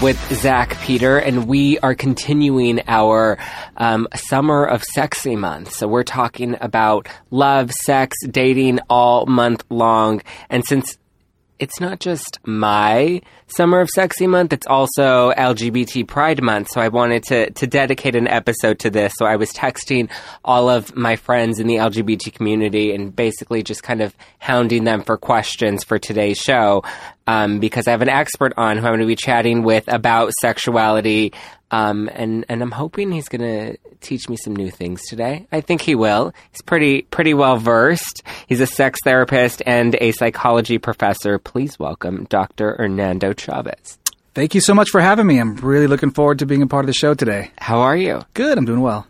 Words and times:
with 0.00 0.18
Zack 0.32 0.78
Peter, 0.80 1.18
and 1.18 1.48
we 1.48 1.78
are 1.80 1.94
continuing 1.94 2.80
our 2.86 3.36
um, 3.76 4.06
summer 4.14 4.64
of 4.64 4.84
sexy 4.84 5.34
month. 5.34 5.72
So 5.72 5.88
we're 5.88 6.04
talking 6.04 6.56
about 6.60 7.08
love, 7.32 7.72
sex, 7.72 8.16
dating 8.30 8.78
all 8.88 9.26
month 9.26 9.64
long. 9.70 10.22
And 10.50 10.64
since 10.64 10.98
it's 11.58 11.80
not 11.80 11.98
just 11.98 12.38
my 12.44 13.22
summer 13.48 13.80
of 13.80 13.88
sexy 13.88 14.26
month 14.26 14.52
it's 14.52 14.66
also 14.66 15.32
lgbt 15.32 16.06
pride 16.06 16.42
month 16.42 16.68
so 16.70 16.80
i 16.80 16.88
wanted 16.88 17.22
to, 17.22 17.50
to 17.50 17.66
dedicate 17.66 18.14
an 18.14 18.28
episode 18.28 18.78
to 18.78 18.90
this 18.90 19.12
so 19.16 19.24
i 19.24 19.36
was 19.36 19.52
texting 19.52 20.10
all 20.44 20.68
of 20.68 20.94
my 20.94 21.16
friends 21.16 21.58
in 21.58 21.66
the 21.66 21.76
lgbt 21.76 22.32
community 22.34 22.94
and 22.94 23.14
basically 23.16 23.62
just 23.62 23.82
kind 23.82 24.00
of 24.02 24.14
hounding 24.38 24.84
them 24.84 25.02
for 25.02 25.16
questions 25.16 25.82
for 25.82 25.98
today's 25.98 26.38
show 26.38 26.82
um, 27.26 27.58
because 27.58 27.88
i 27.88 27.90
have 27.90 28.02
an 28.02 28.08
expert 28.08 28.52
on 28.56 28.76
who 28.76 28.86
i'm 28.86 28.90
going 28.90 29.00
to 29.00 29.06
be 29.06 29.16
chatting 29.16 29.62
with 29.62 29.84
about 29.92 30.32
sexuality 30.40 31.32
um, 31.70 32.08
and 32.14 32.44
and 32.48 32.62
I'm 32.62 32.70
hoping 32.70 33.12
he's 33.12 33.28
gonna 33.28 33.74
teach 34.00 34.28
me 34.28 34.36
some 34.36 34.56
new 34.56 34.70
things 34.70 35.02
today. 35.06 35.46
I 35.52 35.60
think 35.60 35.82
he 35.82 35.94
will. 35.94 36.32
He's 36.50 36.62
pretty 36.62 37.02
pretty 37.02 37.34
well 37.34 37.58
versed. 37.58 38.22
He's 38.46 38.60
a 38.60 38.66
sex 38.66 38.98
therapist 39.04 39.62
and 39.66 39.94
a 40.00 40.12
psychology 40.12 40.78
professor. 40.78 41.38
Please 41.38 41.78
welcome 41.78 42.24
Dr. 42.30 42.76
Hernando 42.78 43.34
Chaves. 43.38 43.96
Thank 44.34 44.54
you 44.54 44.60
so 44.60 44.74
much 44.74 44.90
for 44.90 45.00
having 45.00 45.26
me. 45.26 45.38
I'm 45.38 45.56
really 45.56 45.86
looking 45.86 46.10
forward 46.10 46.38
to 46.40 46.46
being 46.46 46.62
a 46.62 46.66
part 46.66 46.84
of 46.84 46.86
the 46.86 46.92
show 46.92 47.14
today. 47.14 47.50
How 47.58 47.80
are 47.80 47.96
you? 47.96 48.22
Good, 48.34 48.58
I'm 48.58 48.64
doing 48.66 48.80
well. 48.82 49.06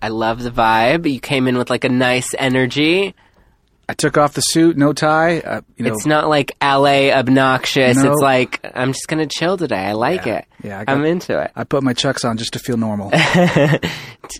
I 0.00 0.08
love 0.08 0.42
the 0.42 0.50
vibe. 0.50 1.10
You 1.10 1.20
came 1.20 1.48
in 1.48 1.58
with 1.58 1.68
like 1.70 1.84
a 1.84 1.88
nice 1.88 2.34
energy. 2.38 3.14
I 3.88 3.94
took 3.94 4.18
off 4.18 4.34
the 4.34 4.40
suit, 4.40 4.76
no 4.76 4.92
tie. 4.92 5.40
Uh, 5.40 5.60
you 5.76 5.84
know, 5.84 5.92
It's 5.92 6.06
not 6.06 6.28
like 6.28 6.52
LA 6.62 7.10
obnoxious. 7.10 7.96
No. 7.96 8.12
It's 8.12 8.20
like 8.22 8.60
I'm 8.74 8.92
just 8.92 9.06
gonna 9.08 9.26
chill 9.26 9.56
today. 9.56 9.76
I 9.86 9.92
like 9.92 10.26
Yeah. 10.26 10.38
it. 10.38 10.44
Yeah, 10.62 10.80
I 10.80 10.84
got- 10.84 10.96
I'm 10.96 11.04
into 11.04 11.40
it. 11.40 11.50
I 11.54 11.64
put 11.64 11.82
my 11.82 11.92
chucks 11.92 12.24
on 12.24 12.36
just 12.38 12.52
to 12.54 12.58
feel 12.58 12.76
normal. 12.76 13.10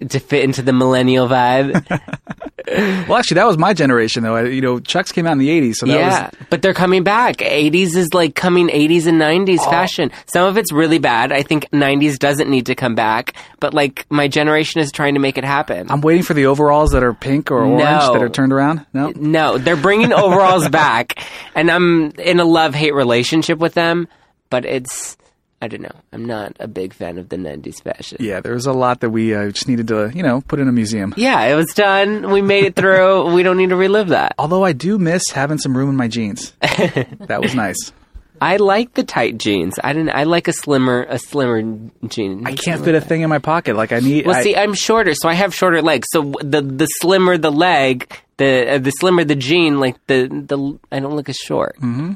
To 0.09 0.19
fit 0.19 0.43
into 0.43 0.63
the 0.63 0.73
millennial 0.73 1.29
vibe. 1.29 1.73
well, 3.09 3.19
actually, 3.19 3.37
that 3.37 3.47
was 3.47 3.57
my 3.57 3.73
generation, 3.73 4.25
though. 4.25 4.35
I, 4.35 4.47
you 4.47 4.61
know, 4.61 4.81
chucks 4.81 5.13
came 5.13 5.27
out 5.29 5.33
in 5.33 5.39
the 5.39 5.49
'80s, 5.49 5.77
so 5.77 5.87
that 5.87 5.93
yeah, 5.93 6.23
was 6.25 6.47
but 6.51 6.61
they're 6.61 6.75
coming 6.75 7.05
back. 7.05 7.37
80s 7.37 7.95
is 7.95 8.13
like 8.13 8.35
coming 8.35 8.67
80s 8.69 9.07
and 9.07 9.21
90s 9.21 9.59
Oh. 9.61 9.71
fashion. 9.71 10.11
Some 10.27 10.45
of 10.47 10.57
it's 10.59 10.73
really 10.73 10.99
bad. 10.99 11.31
I 11.31 11.43
think 11.43 11.71
90s 11.71 12.19
doesn't 12.19 12.51
need 12.51 12.67
to 12.67 12.75
come 12.75 12.97
back, 12.97 13.35
but 13.61 13.75
like 13.75 14.07
my 14.11 14.27
generation 14.27 14.81
is 14.81 14.91
trying 14.91 15.15
to 15.15 15.21
make 15.21 15.39
it 15.39 15.45
happen. 15.45 15.87
I'm 15.89 16.01
waiting 16.01 16.25
for 16.25 16.35
the 16.35 16.47
overalls 16.47 16.91
that 16.91 17.05
are 17.05 17.15
pink 17.15 17.53
or 17.53 17.61
orange 17.63 17.85
No. 17.85 18.13
that 18.13 18.23
are 18.23 18.29
turned 18.29 18.53
around. 18.53 18.85
No, 18.93 19.13
no, 19.15 19.57
they're 19.57 19.77
bringing 19.77 20.13
overalls 20.13 20.69
back, 20.85 21.23
and 21.55 21.71
I'm 21.71 22.11
in 22.19 22.41
a 22.41 22.45
love 22.45 22.75
hate 22.75 22.95
relationship 22.95 23.59
with 23.61 23.75
them, 23.75 24.09
but 24.51 24.65
it's. 24.65 25.17
I 25.63 25.69
don't 25.69 25.81
know. 25.83 25.95
I'm 26.13 26.25
not 26.27 26.55
a 26.61 26.69
big 26.69 26.93
fan 26.93 27.17
of 27.17 27.31
the 27.31 27.37
90s 27.37 27.83
fashion. 27.83 28.19
yeah, 28.21 28.41
there 28.41 28.53
was 28.53 28.67
a 28.67 28.73
lot 28.73 29.01
that 29.01 29.09
we 29.11 29.35
uh, 29.35 29.51
just 29.51 29.69
needed 29.69 29.89
to, 29.89 30.11
you 30.15 30.23
know, 30.23 30.43
put 30.43 30.61
in 30.61 30.69
a 30.69 30.73
museum. 30.73 31.15
Yeah, 31.17 31.41
it 31.45 31.55
was 31.55 31.73
done. 31.75 32.31
We 32.31 32.43
made 32.43 32.65
it 32.65 32.77
through. 32.77 33.33
we 33.35 33.43
don't 33.43 33.57
need 33.57 33.71
to 33.71 33.77
relive 33.77 34.09
that. 34.09 34.35
Although 34.39 34.65
I 34.65 34.73
do 34.73 34.99
miss 34.99 35.23
having 35.31 35.57
some 35.59 35.75
room 35.77 35.89
in 35.89 35.97
my 35.97 36.09
jeans. 36.09 36.51
that 36.61 37.39
was 37.41 37.55
nice. 37.55 37.93
I 38.39 38.59
like 38.59 38.93
the 38.93 39.03
tight 39.03 39.39
jeans. 39.39 39.79
I 39.83 39.95
didn't. 39.95 40.11
I 40.11 40.25
like 40.25 40.47
a 40.47 40.53
slimmer, 40.53 41.07
a 41.09 41.19
slimmer 41.19 41.63
jean. 42.07 42.47
I 42.47 42.53
can't 42.55 42.85
fit 42.85 42.95
a 42.95 43.01
thing 43.01 43.23
in 43.23 43.31
my 43.31 43.39
pocket. 43.39 43.77
Like 43.77 43.93
I 43.93 44.01
need. 44.01 44.27
Well, 44.27 44.37
I- 44.37 44.43
see, 44.43 44.55
I'm 44.55 44.75
shorter, 44.75 45.15
so 45.15 45.27
I 45.27 45.33
have 45.33 45.55
shorter 45.55 45.81
legs. 45.81 46.07
So 46.13 46.35
the 46.43 46.61
the 46.61 46.85
slimmer 47.01 47.39
the 47.39 47.51
leg, 47.51 48.15
the 48.37 48.73
uh, 48.75 48.79
the 48.79 48.91
slimmer 48.91 49.25
the 49.25 49.37
jean, 49.37 49.81
like 49.81 49.97
the 50.07 50.27
the 50.29 50.79
I 50.93 51.01
don't 51.01 51.17
look 51.17 51.31
as 51.31 51.37
short. 51.37 51.77
Mm-hmm. 51.77 52.13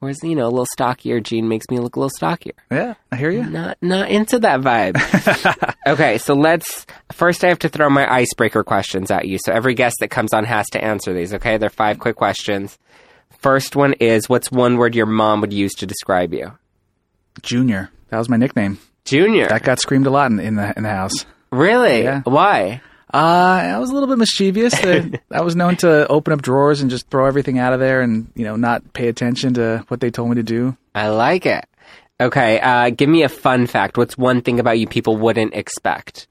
Whereas 0.00 0.18
you 0.22 0.34
know 0.34 0.46
a 0.46 0.48
little 0.48 0.66
stockier 0.66 1.20
jean 1.20 1.46
makes 1.46 1.66
me 1.70 1.78
look 1.78 1.94
a 1.94 2.00
little 2.00 2.10
stockier. 2.16 2.54
yeah, 2.70 2.94
I 3.12 3.16
hear 3.16 3.30
you. 3.30 3.44
Not 3.44 3.76
not 3.82 4.08
into 4.10 4.38
that 4.38 4.60
vibe. 4.62 4.96
okay, 5.86 6.16
so 6.16 6.32
let's 6.34 6.86
first. 7.12 7.44
I 7.44 7.48
have 7.48 7.58
to 7.60 7.68
throw 7.68 7.90
my 7.90 8.10
icebreaker 8.10 8.64
questions 8.64 9.10
at 9.10 9.28
you. 9.28 9.38
So 9.44 9.52
every 9.52 9.74
guest 9.74 9.96
that 10.00 10.08
comes 10.08 10.32
on 10.32 10.44
has 10.44 10.66
to 10.70 10.82
answer 10.82 11.12
these. 11.12 11.34
Okay, 11.34 11.58
they're 11.58 11.68
five 11.68 11.98
quick 11.98 12.16
questions. 12.16 12.78
First 13.38 13.76
one 13.76 13.92
is, 13.94 14.28
what's 14.28 14.50
one 14.50 14.76
word 14.78 14.94
your 14.94 15.06
mom 15.06 15.40
would 15.42 15.52
use 15.52 15.72
to 15.74 15.86
describe 15.86 16.32
you? 16.34 16.52
Junior. 17.42 17.90
That 18.08 18.18
was 18.18 18.28
my 18.28 18.36
nickname. 18.36 18.78
Junior. 19.04 19.48
That 19.48 19.62
got 19.62 19.80
screamed 19.80 20.06
a 20.06 20.10
lot 20.10 20.30
in, 20.30 20.40
in 20.40 20.56
the 20.56 20.72
in 20.76 20.82
the 20.82 20.90
house. 20.90 21.26
really? 21.52 22.02
Yeah. 22.04 22.22
Why? 22.24 22.80
Uh, 23.12 23.72
I 23.74 23.78
was 23.78 23.90
a 23.90 23.92
little 23.92 24.08
bit 24.08 24.18
mischievous. 24.18 24.74
I, 24.74 25.10
I 25.32 25.40
was 25.40 25.56
known 25.56 25.76
to 25.78 26.06
open 26.08 26.32
up 26.32 26.42
drawers 26.42 26.80
and 26.80 26.90
just 26.90 27.08
throw 27.08 27.26
everything 27.26 27.58
out 27.58 27.72
of 27.72 27.80
there, 27.80 28.00
and 28.02 28.30
you 28.34 28.44
know, 28.44 28.56
not 28.56 28.92
pay 28.92 29.08
attention 29.08 29.54
to 29.54 29.84
what 29.88 30.00
they 30.00 30.10
told 30.10 30.30
me 30.30 30.36
to 30.36 30.42
do. 30.42 30.76
I 30.94 31.08
like 31.08 31.46
it. 31.46 31.64
Okay, 32.20 32.60
uh, 32.60 32.90
give 32.90 33.08
me 33.08 33.22
a 33.22 33.28
fun 33.28 33.66
fact. 33.66 33.96
What's 33.96 34.16
one 34.16 34.42
thing 34.42 34.60
about 34.60 34.78
you 34.78 34.86
people 34.86 35.16
wouldn't 35.16 35.54
expect? 35.54 36.28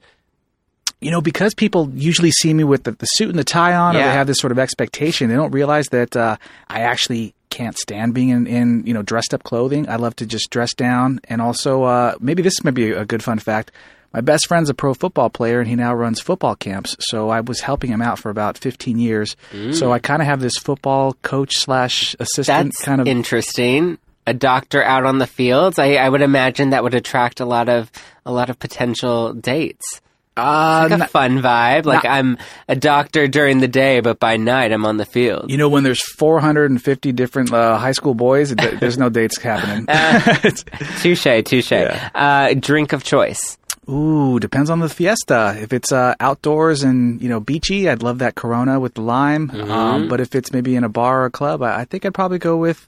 You 1.00 1.10
know, 1.10 1.20
because 1.20 1.54
people 1.54 1.90
usually 1.94 2.30
see 2.30 2.52
me 2.54 2.62
with 2.62 2.84
the, 2.84 2.92
the 2.92 3.06
suit 3.06 3.30
and 3.30 3.38
the 3.38 3.44
tie 3.44 3.74
on, 3.74 3.96
or 3.96 4.00
they 4.00 4.12
have 4.12 4.26
this 4.26 4.38
sort 4.38 4.52
of 4.52 4.58
expectation. 4.58 5.28
They 5.28 5.36
don't 5.36 5.50
realize 5.50 5.86
that 5.88 6.16
uh, 6.16 6.36
I 6.68 6.80
actually 6.80 7.34
can't 7.48 7.76
stand 7.76 8.14
being 8.14 8.28
in, 8.28 8.46
in 8.46 8.86
you 8.86 8.94
know 8.94 9.02
dressed 9.02 9.34
up 9.34 9.42
clothing. 9.42 9.88
I 9.88 9.96
love 9.96 10.14
to 10.16 10.26
just 10.26 10.50
dress 10.50 10.72
down, 10.74 11.20
and 11.24 11.42
also 11.42 11.82
uh, 11.82 12.14
maybe 12.20 12.42
this 12.42 12.62
might 12.64 12.74
be 12.74 12.92
a 12.92 13.04
good 13.04 13.22
fun 13.22 13.38
fact. 13.38 13.72
My 14.12 14.20
best 14.20 14.48
friend's 14.48 14.68
a 14.68 14.74
pro 14.74 14.92
football 14.94 15.30
player, 15.30 15.60
and 15.60 15.68
he 15.68 15.76
now 15.76 15.94
runs 15.94 16.20
football 16.20 16.56
camps. 16.56 16.96
So 17.10 17.28
I 17.28 17.40
was 17.40 17.60
helping 17.60 17.90
him 17.90 18.02
out 18.02 18.18
for 18.18 18.28
about 18.30 18.58
15 18.58 18.98
years. 18.98 19.36
So 19.72 19.92
I 19.92 19.98
kind 20.00 20.20
of 20.20 20.26
have 20.26 20.40
this 20.40 20.56
football 20.56 21.12
coach 21.22 21.54
slash 21.56 22.16
assistant 22.18 22.72
That's 22.72 22.84
kind 22.84 23.00
of 23.00 23.06
interesting. 23.06 23.98
A 24.26 24.34
doctor 24.34 24.82
out 24.82 25.04
on 25.06 25.18
the 25.18 25.26
fields. 25.26 25.78
I, 25.78 25.94
I 25.94 26.08
would 26.08 26.22
imagine 26.22 26.70
that 26.70 26.82
would 26.82 26.94
attract 26.94 27.40
a 27.40 27.44
lot 27.44 27.68
of 27.68 27.90
a 28.26 28.32
lot 28.32 28.50
of 28.50 28.58
potential 28.58 29.32
dates. 29.32 30.00
uh, 30.36 30.86
Like 30.90 31.00
a 31.00 31.06
fun 31.08 31.38
vibe. 31.40 31.84
Like 31.86 32.04
I'm 32.04 32.36
a 32.68 32.76
doctor 32.76 33.26
during 33.28 33.58
the 33.60 33.66
day, 33.68 34.00
but 34.00 34.20
by 34.20 34.36
night 34.36 34.72
I'm 34.72 34.84
on 34.84 34.98
the 34.98 35.06
field. 35.06 35.50
You 35.50 35.56
know, 35.56 35.68
when 35.68 35.84
there's 35.84 36.02
450 36.02 37.12
different 37.12 37.52
uh, 37.52 37.78
high 37.78 37.92
school 37.92 38.14
boys, 38.14 38.54
there's 38.54 38.98
no 38.98 39.08
dates 39.08 39.38
happening. 39.40 39.86
Touche, 41.00 41.42
touche. 41.44 41.72
Uh, 41.72 42.54
drink 42.54 42.92
of 42.92 43.02
choice. 43.04 43.56
Ooh, 43.88 44.38
depends 44.38 44.70
on 44.70 44.78
the 44.80 44.88
fiesta. 44.88 45.56
If 45.60 45.72
it's 45.72 45.90
uh, 45.90 46.14
outdoors 46.20 46.82
and 46.82 47.20
you 47.20 47.28
know 47.28 47.40
beachy, 47.40 47.88
I'd 47.88 48.02
love 48.02 48.18
that 48.18 48.34
Corona 48.34 48.78
with 48.78 48.94
the 48.94 49.00
lime. 49.02 49.48
Mm-hmm. 49.48 49.70
Um, 49.70 50.08
but 50.08 50.20
if 50.20 50.34
it's 50.34 50.52
maybe 50.52 50.76
in 50.76 50.84
a 50.84 50.88
bar 50.88 51.22
or 51.22 51.24
a 51.26 51.30
club, 51.30 51.62
I, 51.62 51.80
I 51.80 51.84
think 51.86 52.04
I'd 52.04 52.14
probably 52.14 52.38
go 52.38 52.56
with 52.56 52.86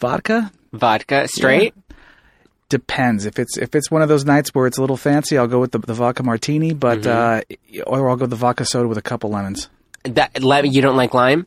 vodka. 0.00 0.50
Vodka. 0.72 1.28
Straight. 1.28 1.74
Depends. 2.68 3.26
If 3.26 3.38
it's 3.38 3.56
if 3.58 3.74
it's 3.74 3.90
one 3.90 4.02
of 4.02 4.08
those 4.08 4.24
nights 4.24 4.50
where 4.54 4.66
it's 4.66 4.78
a 4.78 4.80
little 4.80 4.96
fancy, 4.96 5.36
I'll 5.36 5.46
go 5.48 5.58
with 5.60 5.72
the, 5.72 5.78
the 5.80 5.94
vodka 5.94 6.22
martini. 6.22 6.72
But 6.72 7.00
Mm-hmm. 7.00 7.80
uh, 7.82 7.82
or 7.86 8.08
I'll 8.08 8.16
go 8.16 8.22
with 8.22 8.30
the 8.30 8.36
vodka 8.36 8.64
soda 8.64 8.88
with 8.88 8.98
a 8.98 9.02
couple 9.02 9.30
lemons. 9.30 9.68
That 10.04 10.42
lemon, 10.42 10.72
you 10.72 10.80
don't 10.80 10.96
like 10.96 11.12
lime? 11.12 11.46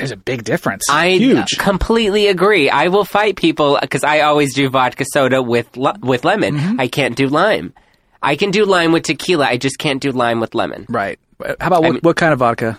There's 0.00 0.10
a 0.12 0.16
big 0.16 0.44
difference. 0.44 0.84
I 0.90 1.10
Huge. 1.10 1.56
completely 1.58 2.26
agree. 2.26 2.68
I 2.68 2.88
will 2.88 3.04
fight 3.04 3.36
people 3.36 3.78
because 3.80 4.02
I 4.04 4.20
always 4.20 4.54
do 4.54 4.68
vodka 4.68 5.04
soda 5.12 5.42
with 5.42 5.68
with 6.00 6.24
lemon. 6.24 6.56
Mm-hmm. 6.56 6.80
I 6.80 6.88
can't 6.88 7.14
do 7.16 7.28
lime. 7.28 7.72
I 8.22 8.36
can 8.36 8.50
do 8.50 8.64
lime 8.66 8.92
with 8.92 9.04
tequila. 9.04 9.46
I 9.46 9.56
just 9.56 9.78
can't 9.78 10.00
do 10.02 10.10
lime 10.12 10.40
with 10.40 10.54
lemon. 10.54 10.86
right. 10.88 11.18
How 11.42 11.68
about 11.68 11.82
what, 11.82 11.92
mean- 11.92 12.00
what 12.02 12.16
kind 12.16 12.32
of 12.34 12.38
vodka? 12.40 12.78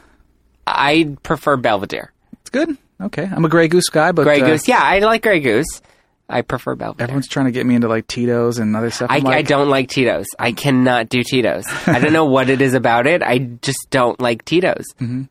I 0.67 1.15
prefer 1.23 1.57
Belvedere. 1.57 2.11
It's 2.41 2.51
good. 2.51 2.77
Okay. 3.01 3.23
I'm 3.23 3.43
a 3.43 3.49
Grey 3.49 3.67
Goose 3.67 3.89
guy, 3.89 4.11
but 4.11 4.23
Grey 4.23 4.41
uh, 4.41 4.45
Goose. 4.45 4.67
Yeah, 4.67 4.79
I 4.79 4.99
like 4.99 5.23
Grey 5.23 5.39
Goose. 5.39 5.81
I 6.29 6.43
prefer 6.43 6.75
Belvedere. 6.75 7.03
everyone's 7.05 7.27
trying 7.27 7.47
to 7.47 7.51
get 7.51 7.65
me 7.65 7.73
into 7.75 7.87
like 7.87 8.05
Tito's 8.07 8.59
and 8.59 8.75
other 8.75 8.91
stuff. 8.91 9.09
I, 9.09 9.17
like, 9.17 9.35
I 9.35 9.41
don't 9.41 9.67
like 9.69 9.89
Tito's. 9.89 10.27
I 10.39 10.51
cannot 10.53 11.09
do 11.09 11.23
Tito's. 11.23 11.65
I 11.87 11.99
don't 11.99 12.13
know 12.13 12.25
what 12.35 12.49
it 12.49 12.61
is 12.61 12.73
about 12.75 13.07
it. 13.07 13.21
I 13.23 13.39
just 13.39 13.79
don't 13.89 14.19
like 14.21 14.45
Tito's. 14.45 14.85
Mm-hmm. 14.99 15.23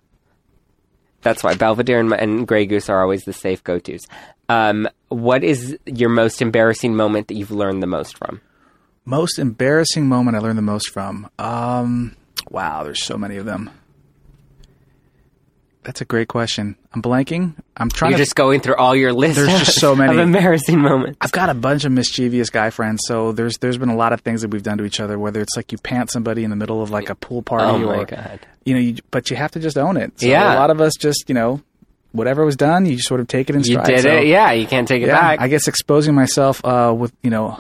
That's 1.23 1.43
why 1.43 1.55
Belvedere 1.55 2.01
and, 2.01 2.13
and 2.13 2.49
Grey 2.49 2.67
Goose 2.67 2.89
are 2.89 3.03
always 3.03 3.25
the 3.25 3.33
safe 3.33 3.63
go 3.63 3.79
tos. 3.79 4.01
Um, 4.49 4.89
what 5.09 5.45
is 5.45 5.79
your 5.87 6.09
most 6.09 6.43
embarrassing 6.43 6.97
moment 6.97 7.29
that 7.29 7.35
you've 7.35 7.51
learned 7.51 7.83
the 7.83 7.87
most 7.87 8.17
from? 8.17 8.41
Most 9.05 9.39
embarrassing 9.39 10.07
moment 10.07 10.37
I 10.37 10.41
learned 10.41 10.59
the 10.59 10.63
most 10.63 10.91
from. 10.91 11.31
Um, 11.39 12.17
wow, 12.49 12.85
there's 12.85 13.05
so 13.05 13.17
many 13.17 13.37
of 13.37 13.47
them. 13.47 13.71
That's 15.83 16.03
a 16.03 16.05
great 16.05 16.29
question. 16.29 16.77
I'm 16.93 17.01
blanking. 17.01 17.55
I'm 17.77 17.89
trying 17.89 18.11
You're 18.11 18.19
to. 18.19 18.25
just 18.25 18.35
going 18.35 18.61
through 18.61 18.77
all 18.77 18.95
your 18.95 19.15
list. 19.15 19.37
There's 19.37 19.49
just 19.65 19.81
so 19.81 19.97
many. 19.97 20.13
of 20.13 20.19
embarrassing 20.19 20.79
moments. 20.79 21.17
I've 21.23 21.33
got 21.33 21.49
a 21.49 21.55
bunch 21.55 21.85
of 21.87 21.93
mischievous 21.93 22.51
guy 22.51 22.69
friends, 22.69 23.01
so 23.07 23.33
there's 23.33 23.57
there's 23.59 23.79
been 23.79 23.89
a 23.89 23.97
lot 23.97 24.13
of 24.13 24.21
things 24.21 24.43
that 24.43 24.49
we've 24.51 24.63
done 24.63 24.77
to 24.79 24.85
each 24.85 25.01
other. 25.01 25.19
Whether 25.19 25.41
it's 25.41 25.57
like 25.57 25.73
you 25.73 25.79
pant 25.79 26.11
somebody 26.11 26.45
in 26.45 26.51
the 26.51 26.57
middle 26.57 26.83
of 26.83 26.91
like 26.91 27.09
a 27.09 27.15
pool 27.15 27.41
party, 27.43 27.65
Oh 27.65 27.79
my 27.87 27.97
or 28.01 28.05
God. 28.05 28.41
you 28.67 28.75
know, 28.75 28.81
you, 28.81 28.97
but 29.11 29.31
you 29.31 29.37
have 29.37 29.53
to 29.53 29.61
just 29.61 29.79
own 29.79 29.97
it. 29.97 30.21
So 30.21 30.27
Yeah. 30.27 30.55
a 30.55 30.59
lot 30.59 30.69
of 30.71 30.83
us 30.83 30.93
just 30.99 31.25
you 31.29 31.35
know, 31.35 31.63
whatever 32.13 32.45
was 32.45 32.57
done, 32.57 32.85
you 32.85 32.97
just 32.97 33.09
sort 33.09 33.21
of 33.21 33.29
take 33.29 33.49
it 33.49 33.57
in 33.57 33.63
You 33.65 33.81
did 33.83 34.01
So, 34.03 34.11
it. 34.11 34.27
Yeah, 34.27 34.53
you 34.53 34.67
can't 34.67 34.87
take 34.87 35.03
it 35.03 35.07
yeah, 35.07 35.19
back. 35.19 35.41
I 35.41 35.49
guess 35.49 35.67
exposing 35.67 36.15
myself 36.15 36.63
uh, 36.63 36.95
with 36.95 37.15
you 37.23 37.31
know, 37.31 37.59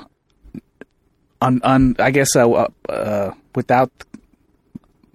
on 1.40 1.62
on 1.62 1.96
I 1.98 2.10
guess 2.10 2.36
uh, 2.36 2.48
uh, 2.50 2.68
uh, 2.88 3.34
without 3.54 3.90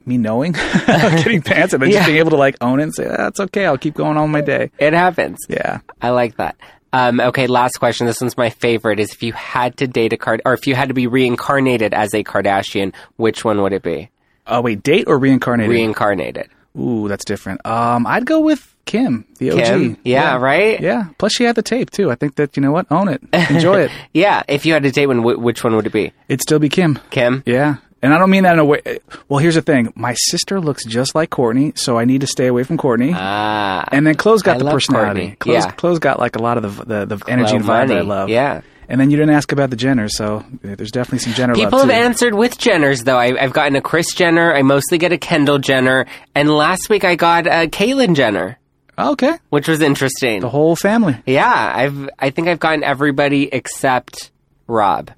me 0.05 0.17
knowing 0.17 0.51
getting 0.87 1.41
pants 1.41 1.73
and 1.73 1.81
then 1.81 1.89
Yeah. 1.89 1.97
just 1.99 2.07
being 2.07 2.19
able 2.19 2.31
to 2.31 2.37
like 2.37 2.55
own 2.61 2.79
it 2.79 2.83
and 2.83 2.95
say 2.95 3.05
that's 3.05 3.39
okay. 3.39 3.65
I'll 3.65 3.77
keep 3.77 3.95
going 3.95 4.17
on 4.17 4.29
my 4.31 4.41
day. 4.41 4.71
it 4.77 4.93
happens. 4.93 5.39
Yeah. 5.49 5.79
I 6.01 6.09
like 6.09 6.37
that. 6.37 6.55
Um, 6.93 7.19
okay, 7.19 7.47
last 7.47 7.77
question. 7.79 8.07
This 8.07 8.21
one's 8.21 8.37
my 8.37 8.49
favorite. 8.49 8.99
Is 9.01 9.11
if 9.11 9.21
you 9.21 9.33
had 9.33 9.75
to 9.77 9.87
date 9.87 10.13
a 10.13 10.17
card, 10.17 10.41
or 10.45 10.53
if 10.53 10.65
you 10.65 10.75
had 10.75 10.87
to 10.87 10.93
be 10.93 11.07
reincarnated 11.07 11.93
as 11.93 12.13
a 12.13 12.23
Kardashian, 12.23 12.93
which 13.17 13.43
one 13.43 13.61
would 13.61 13.73
it 13.73 13.83
be? 13.83 14.09
Oh 14.47 14.61
wait, 14.61 14.81
date 14.81 15.05
or 15.07 15.17
reincarnated? 15.19 15.71
Reincarnated. 15.71 16.47
Ooh, 16.79 17.07
that's 17.09 17.25
different. 17.25 17.65
Um, 17.65 18.05
I'd 18.07 18.25
go 18.25 18.39
with 18.41 18.73
Kim, 18.85 19.25
the 19.39 19.51
OG. 19.51 19.57
Kim? 19.65 19.97
Yeah, 20.03 20.37
right? 20.37 20.79
Yeah. 20.79 21.05
Plus, 21.17 21.33
she 21.33 21.43
had 21.43 21.55
the 21.55 21.61
tape 21.63 21.89
too. 21.89 22.11
I 22.11 22.15
think 22.15 22.35
that 22.35 22.55
you 22.55 22.61
know 22.61 22.71
what, 22.71 22.85
own 22.91 23.07
it, 23.09 23.21
enjoy 23.49 23.81
it. 23.81 23.91
Yeah. 24.13 24.43
If 24.47 24.65
you 24.65 24.73
had 24.73 24.83
to 24.83 24.91
date 24.91 25.07
one, 25.07 25.19
wh- 25.19 25.39
which 25.41 25.63
one 25.63 25.75
would 25.75 25.87
it 25.87 25.93
be? 25.93 26.13
It'd 26.29 26.41
still 26.41 26.59
be 26.59 26.69
Kim. 26.69 26.99
Kim? 27.09 27.43
Yeah. 27.45 27.77
And 28.05 28.13
I 28.13 28.17
don't 28.19 28.29
mean 28.29 28.43
that 28.43 28.53
in 28.53 28.59
a 28.59 28.65
way. 28.65 28.81
Well, 29.27 29.39
here's 29.39 29.55
the 29.55 29.61
thing. 29.63 29.91
My 29.95 30.13
sister 30.13 30.59
looks 30.61 30.85
just 30.85 31.15
like 31.15 31.31
Kourtney, 31.31 31.75
so 31.77 31.97
I 31.97 32.05
need 32.05 32.21
to 32.21 32.27
stay 32.27 32.45
away 32.47 32.63
from 32.63 32.77
Kourtney. 32.77 33.13
Ah. 33.15 33.83
and 33.91 34.05
then 34.05 34.15
Khloe's 34.15 34.43
got 34.43 34.57
I 34.57 34.59
the 34.59 34.69
personality. 34.71 35.35
Khloe's, 35.39 35.65
Yeah. 35.65 35.71
Khloe's 35.71 35.99
got 35.99 36.19
like 36.19 36.35
a 36.35 36.41
lot 36.41 36.57
of 36.63 36.63
the 36.87 37.05
the, 37.05 37.17
the 37.17 37.25
energy 37.31 37.55
and 37.55 37.65
vibe 37.65 37.87
that 37.87 37.97
I 37.97 38.01
love. 38.01 38.29
Yeah. 38.29 38.61
And 38.87 39.01
then 39.01 39.09
you 39.09 39.17
didn't 39.17 39.33
ask 39.33 39.51
about 39.51 39.71
the 39.71 39.75
Jenners, 39.75 40.11
so 40.11 40.45
there's 40.61 40.91
definitely 40.91 41.17
some 41.19 41.33
Jenner 41.33 41.55
People 41.55 41.79
have 41.79 41.87
too. 41.89 41.93
answered 41.95 42.35
with 42.35 42.59
Jenners, 42.59 43.03
though. 43.03 43.17
I, 43.17 43.35
I've 43.41 43.51
gotten 43.51 43.75
a 43.75 43.81
Kris 43.81 44.13
Jenner. 44.13 44.53
I 44.53 44.61
mostly 44.61 44.99
get 44.99 45.11
a 45.11 45.17
Kendall 45.17 45.57
Jenner. 45.57 46.05
And 46.35 46.47
last 46.51 46.87
week 46.87 47.03
I 47.03 47.15
got 47.15 47.47
a 47.47 47.67
Caitlyn 47.67 48.15
Jenner, 48.15 48.59
Oh, 48.99 49.13
okay. 49.13 49.33
which 49.49 49.67
was 49.67 49.81
interesting. 49.81 50.41
The 50.41 50.49
whole 50.49 50.75
family. 50.75 51.17
yeah, 51.25 51.73
I've, 51.75 52.09
I 52.19 52.29
think 52.29 52.47
I've 52.47 52.59
gotten 52.59 52.83
everybody 52.83 53.49
except 53.51 54.29
Rob. 54.67 55.09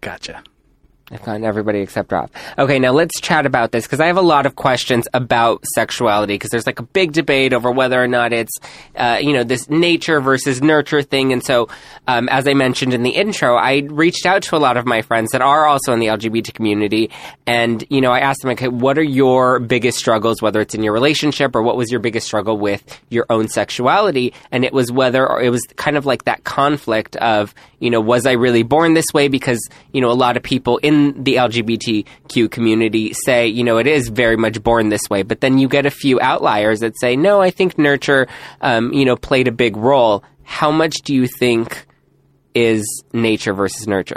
Gotcha. 0.00 0.42
I've 1.10 1.22
gotten 1.22 1.44
everybody 1.44 1.80
except 1.80 2.12
Rob. 2.12 2.30
Okay, 2.58 2.78
now 2.78 2.92
let's 2.92 3.18
chat 3.20 3.46
about 3.46 3.72
this 3.72 3.86
because 3.86 4.00
I 4.00 4.06
have 4.06 4.18
a 4.18 4.22
lot 4.22 4.44
of 4.44 4.56
questions 4.56 5.08
about 5.14 5.64
sexuality 5.74 6.34
because 6.34 6.50
there's 6.50 6.66
like 6.66 6.80
a 6.80 6.82
big 6.82 7.12
debate 7.12 7.54
over 7.54 7.70
whether 7.70 8.02
or 8.02 8.06
not 8.06 8.34
it's, 8.34 8.52
uh, 8.94 9.18
you 9.20 9.32
know, 9.32 9.42
this 9.42 9.70
nature 9.70 10.20
versus 10.20 10.60
nurture 10.60 11.00
thing. 11.00 11.32
And 11.32 11.42
so, 11.42 11.68
um, 12.06 12.28
as 12.28 12.46
I 12.46 12.52
mentioned 12.52 12.92
in 12.92 13.04
the 13.04 13.10
intro, 13.10 13.56
I 13.56 13.86
reached 13.88 14.26
out 14.26 14.42
to 14.44 14.56
a 14.56 14.58
lot 14.58 14.76
of 14.76 14.84
my 14.84 15.00
friends 15.00 15.30
that 15.32 15.40
are 15.40 15.66
also 15.66 15.94
in 15.94 15.98
the 15.98 16.08
LGBT 16.08 16.52
community. 16.52 17.10
And, 17.46 17.82
you 17.88 18.02
know, 18.02 18.12
I 18.12 18.20
asked 18.20 18.42
them, 18.42 18.50
okay, 18.50 18.68
what 18.68 18.98
are 18.98 19.02
your 19.02 19.60
biggest 19.60 19.98
struggles, 19.98 20.42
whether 20.42 20.60
it's 20.60 20.74
in 20.74 20.82
your 20.82 20.92
relationship 20.92 21.56
or 21.56 21.62
what 21.62 21.76
was 21.76 21.90
your 21.90 22.00
biggest 22.00 22.26
struggle 22.26 22.58
with 22.58 23.00
your 23.08 23.24
own 23.30 23.48
sexuality? 23.48 24.34
And 24.52 24.62
it 24.62 24.74
was 24.74 24.92
whether, 24.92 25.26
it 25.40 25.48
was 25.48 25.62
kind 25.76 25.96
of 25.96 26.04
like 26.04 26.24
that 26.24 26.44
conflict 26.44 27.16
of, 27.16 27.54
you 27.80 27.90
know, 27.90 28.00
was 28.00 28.26
I 28.26 28.32
really 28.32 28.62
born 28.62 28.94
this 28.94 29.06
way? 29.14 29.28
Because, 29.28 29.60
you 29.92 30.00
know, 30.00 30.10
a 30.10 30.12
lot 30.12 30.36
of 30.36 30.42
people 30.42 30.78
in 30.78 31.22
the 31.22 31.36
LGBTQ 31.36 32.50
community 32.50 33.12
say, 33.24 33.46
you 33.46 33.62
know, 33.64 33.78
it 33.78 33.86
is 33.86 34.08
very 34.08 34.36
much 34.36 34.62
born 34.62 34.88
this 34.88 35.08
way. 35.08 35.22
But 35.22 35.40
then 35.40 35.58
you 35.58 35.68
get 35.68 35.86
a 35.86 35.90
few 35.90 36.20
outliers 36.20 36.80
that 36.80 36.98
say, 36.98 37.16
no, 37.16 37.40
I 37.40 37.50
think 37.50 37.78
nurture, 37.78 38.26
um, 38.60 38.92
you 38.92 39.04
know, 39.04 39.16
played 39.16 39.48
a 39.48 39.52
big 39.52 39.76
role. 39.76 40.24
How 40.42 40.70
much 40.70 40.96
do 41.04 41.14
you 41.14 41.26
think 41.26 41.86
is 42.54 43.04
nature 43.12 43.52
versus 43.52 43.86
nurture? 43.86 44.16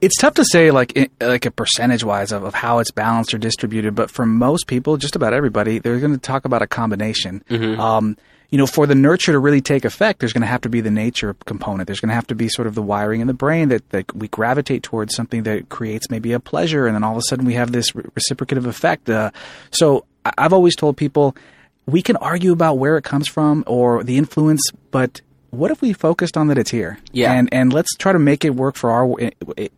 It's 0.00 0.16
tough 0.16 0.32
to 0.34 0.44
say 0.46 0.70
like 0.70 1.10
like 1.20 1.44
a 1.44 1.50
percentage 1.50 2.02
wise 2.02 2.32
of, 2.32 2.42
of 2.42 2.54
how 2.54 2.78
it's 2.78 2.90
balanced 2.90 3.34
or 3.34 3.38
distributed, 3.38 3.94
but 3.94 4.10
for 4.10 4.24
most 4.24 4.66
people, 4.66 4.96
just 4.96 5.14
about 5.14 5.34
everybody, 5.34 5.78
they're 5.78 5.98
going 6.00 6.12
to 6.14 6.18
talk 6.18 6.46
about 6.46 6.62
a 6.62 6.66
combination. 6.66 7.44
Um, 7.78 8.16
you 8.50 8.58
know, 8.58 8.66
for 8.66 8.86
the 8.86 8.94
nurture 8.94 9.32
to 9.32 9.38
really 9.38 9.60
take 9.60 9.84
effect, 9.84 10.18
there's 10.18 10.32
going 10.32 10.42
to 10.42 10.48
have 10.48 10.62
to 10.62 10.68
be 10.68 10.80
the 10.80 10.90
nature 10.90 11.34
component. 11.46 11.86
There's 11.86 12.00
going 12.00 12.08
to 12.08 12.14
have 12.14 12.26
to 12.28 12.34
be 12.34 12.48
sort 12.48 12.66
of 12.66 12.74
the 12.74 12.82
wiring 12.82 13.20
in 13.20 13.28
the 13.28 13.34
brain 13.34 13.68
that, 13.68 13.88
that 13.90 14.14
we 14.14 14.28
gravitate 14.28 14.82
towards 14.82 15.14
something 15.14 15.44
that 15.44 15.68
creates 15.68 16.10
maybe 16.10 16.32
a 16.32 16.40
pleasure, 16.40 16.86
and 16.86 16.94
then 16.94 17.04
all 17.04 17.12
of 17.12 17.18
a 17.18 17.22
sudden 17.22 17.44
we 17.44 17.54
have 17.54 17.70
this 17.70 17.94
re- 17.94 18.04
reciprocative 18.14 18.66
effect. 18.66 19.08
Uh, 19.08 19.30
so 19.70 20.04
I've 20.24 20.52
always 20.52 20.74
told 20.74 20.96
people 20.96 21.36
we 21.86 22.02
can 22.02 22.16
argue 22.16 22.52
about 22.52 22.74
where 22.74 22.96
it 22.96 23.04
comes 23.04 23.28
from 23.28 23.64
or 23.66 24.02
the 24.02 24.18
influence, 24.18 24.62
but 24.90 25.20
what 25.50 25.70
if 25.70 25.82
we 25.82 25.92
focused 25.92 26.36
on 26.36 26.48
that 26.48 26.58
it's 26.58 26.70
here? 26.70 26.98
Yeah. 27.12 27.32
And 27.32 27.52
and 27.52 27.72
let's 27.72 27.94
try 27.96 28.12
to 28.12 28.18
make 28.18 28.44
it 28.44 28.54
work 28.54 28.76
for 28.76 28.90
our 28.90 29.30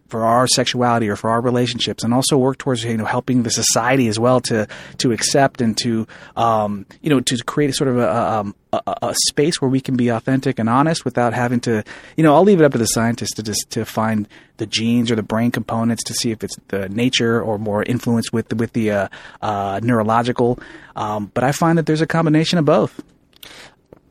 for 0.08 0.24
our 0.24 0.46
sexuality 0.46 1.08
or 1.08 1.16
for 1.16 1.30
our 1.30 1.40
relationships, 1.40 2.04
and 2.04 2.12
also 2.12 2.36
work 2.36 2.58
towards 2.58 2.84
you 2.84 2.96
know 2.96 3.06
helping 3.06 3.42
the 3.42 3.50
society 3.50 4.08
as 4.08 4.18
well 4.18 4.40
to 4.42 4.68
to 4.98 5.12
accept 5.12 5.60
and 5.60 5.76
to 5.78 6.06
um, 6.36 6.84
you 7.00 7.08
know 7.08 7.20
to 7.20 7.42
create 7.44 7.70
a 7.70 7.72
sort 7.72 7.88
of 7.88 7.98
a, 7.98 8.16
um, 8.16 8.54
a, 8.72 8.82
a 9.02 9.14
space 9.28 9.60
where 9.60 9.70
we 9.70 9.80
can 9.80 9.96
be 9.96 10.08
authentic 10.08 10.58
and 10.58 10.68
honest 10.68 11.04
without 11.04 11.32
having 11.32 11.60
to 11.60 11.82
you 12.16 12.22
know 12.22 12.34
I'll 12.34 12.44
leave 12.44 12.60
it 12.60 12.64
up 12.64 12.72
to 12.72 12.78
the 12.78 12.86
scientists 12.86 13.34
to 13.36 13.42
just 13.42 13.70
to 13.70 13.86
find 13.86 14.28
the 14.58 14.66
genes 14.66 15.10
or 15.10 15.16
the 15.16 15.22
brain 15.22 15.50
components 15.50 16.04
to 16.04 16.14
see 16.14 16.30
if 16.30 16.44
it's 16.44 16.56
the 16.68 16.88
nature 16.90 17.42
or 17.42 17.58
more 17.58 17.82
influence 17.82 18.30
with 18.30 18.48
the, 18.48 18.56
with 18.56 18.74
the 18.74 18.90
uh, 18.90 19.08
uh, 19.40 19.80
neurological. 19.82 20.58
Um, 20.94 21.30
but 21.32 21.42
I 21.42 21.52
find 21.52 21.78
that 21.78 21.86
there's 21.86 22.02
a 22.02 22.06
combination 22.06 22.58
of 22.58 22.66
both. 22.66 23.02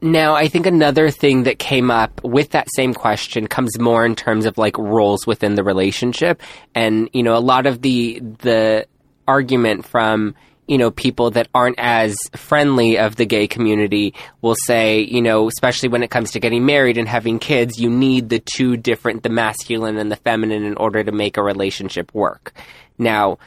Now, 0.03 0.34
I 0.34 0.48
think 0.48 0.65
another 0.65 1.12
thing 1.12 1.43
that 1.43 1.60
came 1.60 1.91
up 1.91 2.24
with 2.24 2.50
that 2.51 2.67
same 2.74 2.93
question 2.93 3.46
comes 3.46 3.77
more 3.77 4.03
in 4.03 4.15
terms 4.15 4.48
of 4.48 4.58
like 4.58 4.75
roles 4.79 5.27
within 5.27 5.53
the 5.53 5.63
relationship. 5.63 6.41
And, 6.74 7.08
you 7.13 7.22
know, 7.22 7.36
a 7.36 7.39
lot 7.39 7.67
of 7.67 7.84
the, 7.84 8.20
the 8.39 8.88
argument 9.27 9.86
from, 9.86 10.34
you 10.67 10.79
know, 10.79 10.89
people 10.89 11.29
that 11.31 11.50
aren't 11.53 11.77
as 11.77 12.17
friendly 12.36 12.98
of 12.98 13.15
the 13.15 13.27
gay 13.27 13.48
community 13.48 14.15
will 14.41 14.55
say, 14.55 15.01
you 15.01 15.22
know, 15.22 15.48
especially 15.48 15.89
when 15.89 16.01
it 16.01 16.10
comes 16.10 16.31
to 16.31 16.39
getting 16.39 16.65
married 16.65 16.98
and 16.98 17.08
having 17.08 17.38
kids, 17.38 17.79
you 17.79 17.89
need 17.89 18.29
the 18.29 18.39
two 18.39 18.77
different, 18.77 19.22
the 19.22 19.29
masculine 19.29 19.98
and 19.98 20.12
the 20.12 20.15
feminine 20.15 20.63
in 20.63 20.77
order 20.77 21.03
to 21.03 21.12
make 21.12 21.38
a 21.38 21.43
relationship 21.43 22.12
work. 22.15 22.53
Now, 22.98 23.38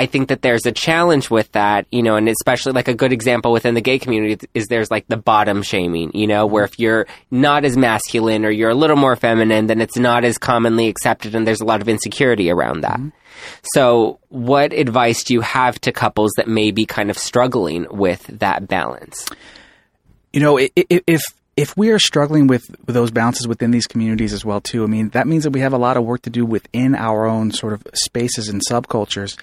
I 0.00 0.06
think 0.06 0.28
that 0.28 0.42
there's 0.42 0.66
a 0.66 0.72
challenge 0.72 1.30
with 1.30 1.52
that, 1.52 1.86
you 1.92 2.02
know, 2.02 2.16
and 2.16 2.28
especially 2.28 2.72
like 2.72 2.88
a 2.88 2.94
good 2.94 3.12
example 3.12 3.52
within 3.52 3.74
the 3.74 3.80
gay 3.80 3.98
community 3.98 4.48
is 4.54 4.66
there's 4.66 4.90
like 4.90 5.06
the 5.08 5.16
bottom 5.16 5.62
shaming, 5.62 6.10
you 6.14 6.26
know, 6.26 6.46
where 6.46 6.64
if 6.64 6.78
you're 6.78 7.06
not 7.30 7.64
as 7.64 7.76
masculine 7.76 8.44
or 8.44 8.50
you're 8.50 8.70
a 8.70 8.74
little 8.74 8.96
more 8.96 9.14
feminine, 9.14 9.66
then 9.66 9.80
it's 9.80 9.98
not 9.98 10.24
as 10.24 10.38
commonly 10.38 10.88
accepted 10.88 11.34
and 11.34 11.46
there's 11.46 11.60
a 11.60 11.66
lot 11.66 11.82
of 11.82 11.88
insecurity 11.88 12.50
around 12.50 12.80
that. 12.80 12.98
Mm-hmm. 12.98 13.08
So, 13.74 14.18
what 14.28 14.72
advice 14.72 15.24
do 15.24 15.34
you 15.34 15.40
have 15.40 15.80
to 15.82 15.92
couples 15.92 16.32
that 16.36 16.48
may 16.48 16.70
be 16.70 16.84
kind 16.84 17.10
of 17.10 17.18
struggling 17.18 17.86
with 17.90 18.26
that 18.26 18.68
balance? 18.68 19.26
you 20.32 20.40
know, 20.40 20.58
if 20.58 21.22
if 21.56 21.76
we 21.76 21.90
are 21.90 21.98
struggling 21.98 22.46
with, 22.46 22.70
with 22.86 22.94
those 22.94 23.10
balances 23.10 23.46
within 23.46 23.70
these 23.70 23.86
communities 23.86 24.32
as 24.32 24.44
well 24.44 24.60
too, 24.60 24.84
I 24.84 24.86
mean 24.86 25.10
that 25.10 25.26
means 25.26 25.44
that 25.44 25.50
we 25.50 25.60
have 25.60 25.72
a 25.72 25.78
lot 25.78 25.96
of 25.96 26.04
work 26.04 26.22
to 26.22 26.30
do 26.30 26.46
within 26.46 26.94
our 26.94 27.26
own 27.26 27.50
sort 27.50 27.72
of 27.72 27.86
spaces 27.94 28.48
and 28.48 28.62
subcultures. 28.68 29.36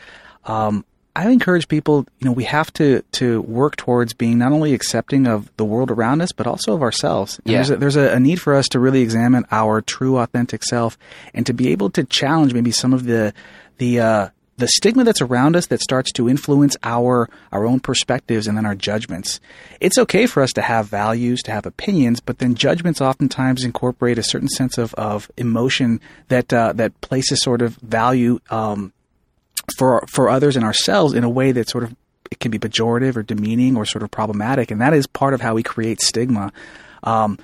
Um, 0.48 0.86
I 1.16 1.30
encourage 1.30 1.68
people, 1.68 2.06
you 2.20 2.26
know, 2.26 2.32
we 2.32 2.44
have 2.44 2.72
to 2.74 3.02
to 3.14 3.42
work 3.42 3.76
towards 3.76 4.14
being 4.14 4.38
not 4.38 4.52
only 4.52 4.76
accepting 4.76 5.26
of 5.26 5.52
the 5.58 5.66
world 5.66 5.90
around 5.90 6.22
us, 6.22 6.32
but 6.32 6.46
also 6.46 6.76
of 6.76 6.84
ourselves. 6.84 7.40
And 7.40 7.54
Yeah. 7.54 7.58
There's, 7.58 7.70
a, 7.72 7.76
there's 7.78 7.96
a, 7.96 8.14
a 8.14 8.20
need 8.20 8.40
for 8.40 8.54
us 8.54 8.68
to 8.70 8.80
really 8.80 9.02
examine 9.02 9.46
our 9.52 9.82
true, 9.82 10.18
authentic 10.18 10.64
self, 10.64 10.96
and 11.34 11.44
to 11.48 11.54
be 11.54 11.70
able 11.70 11.90
to 11.92 12.04
challenge 12.04 12.54
maybe 12.54 12.72
some 12.72 12.94
of 12.94 13.06
the 13.06 13.34
the 13.80 14.00
uh, 14.00 14.30
the 14.58 14.68
stigma 14.68 15.04
that's 15.04 15.22
around 15.22 15.56
us 15.56 15.68
that 15.68 15.82
starts 15.82 16.12
to 16.12 16.30
influence 16.30 16.78
our 16.84 17.30
our 17.52 17.66
own 17.66 17.80
perspectives 17.80 18.46
and 18.46 18.56
then 18.56 18.68
our 18.68 18.76
judgments. 18.76 19.40
It's 19.80 19.98
okay 19.98 20.28
for 20.28 20.44
us 20.44 20.52
to 20.54 20.62
have 20.62 20.88
values, 20.88 21.42
to 21.44 21.52
have 21.52 21.66
opinions, 21.66 22.20
but 22.20 22.38
then 22.38 22.54
judgments 22.54 23.02
oftentimes 23.02 23.64
incorporate 23.64 24.20
a 24.20 24.24
certain 24.24 24.50
sense 24.50 24.78
of, 24.78 24.94
of 24.94 25.32
emotion 25.36 26.00
that 26.28 26.54
uh, 26.54 26.74
that 26.74 27.00
places 27.02 27.42
sort 27.42 27.64
of 27.64 27.76
value 27.78 28.40
um, 28.52 28.94
for 29.78 30.04
for 30.08 30.30
others 30.30 30.56
and 30.56 30.66
ourselves 30.66 31.14
in 31.14 31.24
a 31.24 31.30
way 31.30 31.52
that 31.52 31.70
sort 31.70 31.84
of 31.84 31.96
it 32.32 32.40
can 32.40 32.52
be 32.52 32.60
pejorative 32.60 33.16
or 33.16 33.24
demeaning 33.24 33.78
or 33.78 33.86
sort 33.86 34.04
of 34.04 34.12
problematic, 34.12 34.72
and 34.72 34.82
that 34.82 34.94
is 34.94 35.08
part 35.08 35.34
of 35.34 35.40
how 35.42 35.54
we 35.56 35.64
create 35.64 36.02
stigma. 36.02 36.52
Um, 37.04 37.38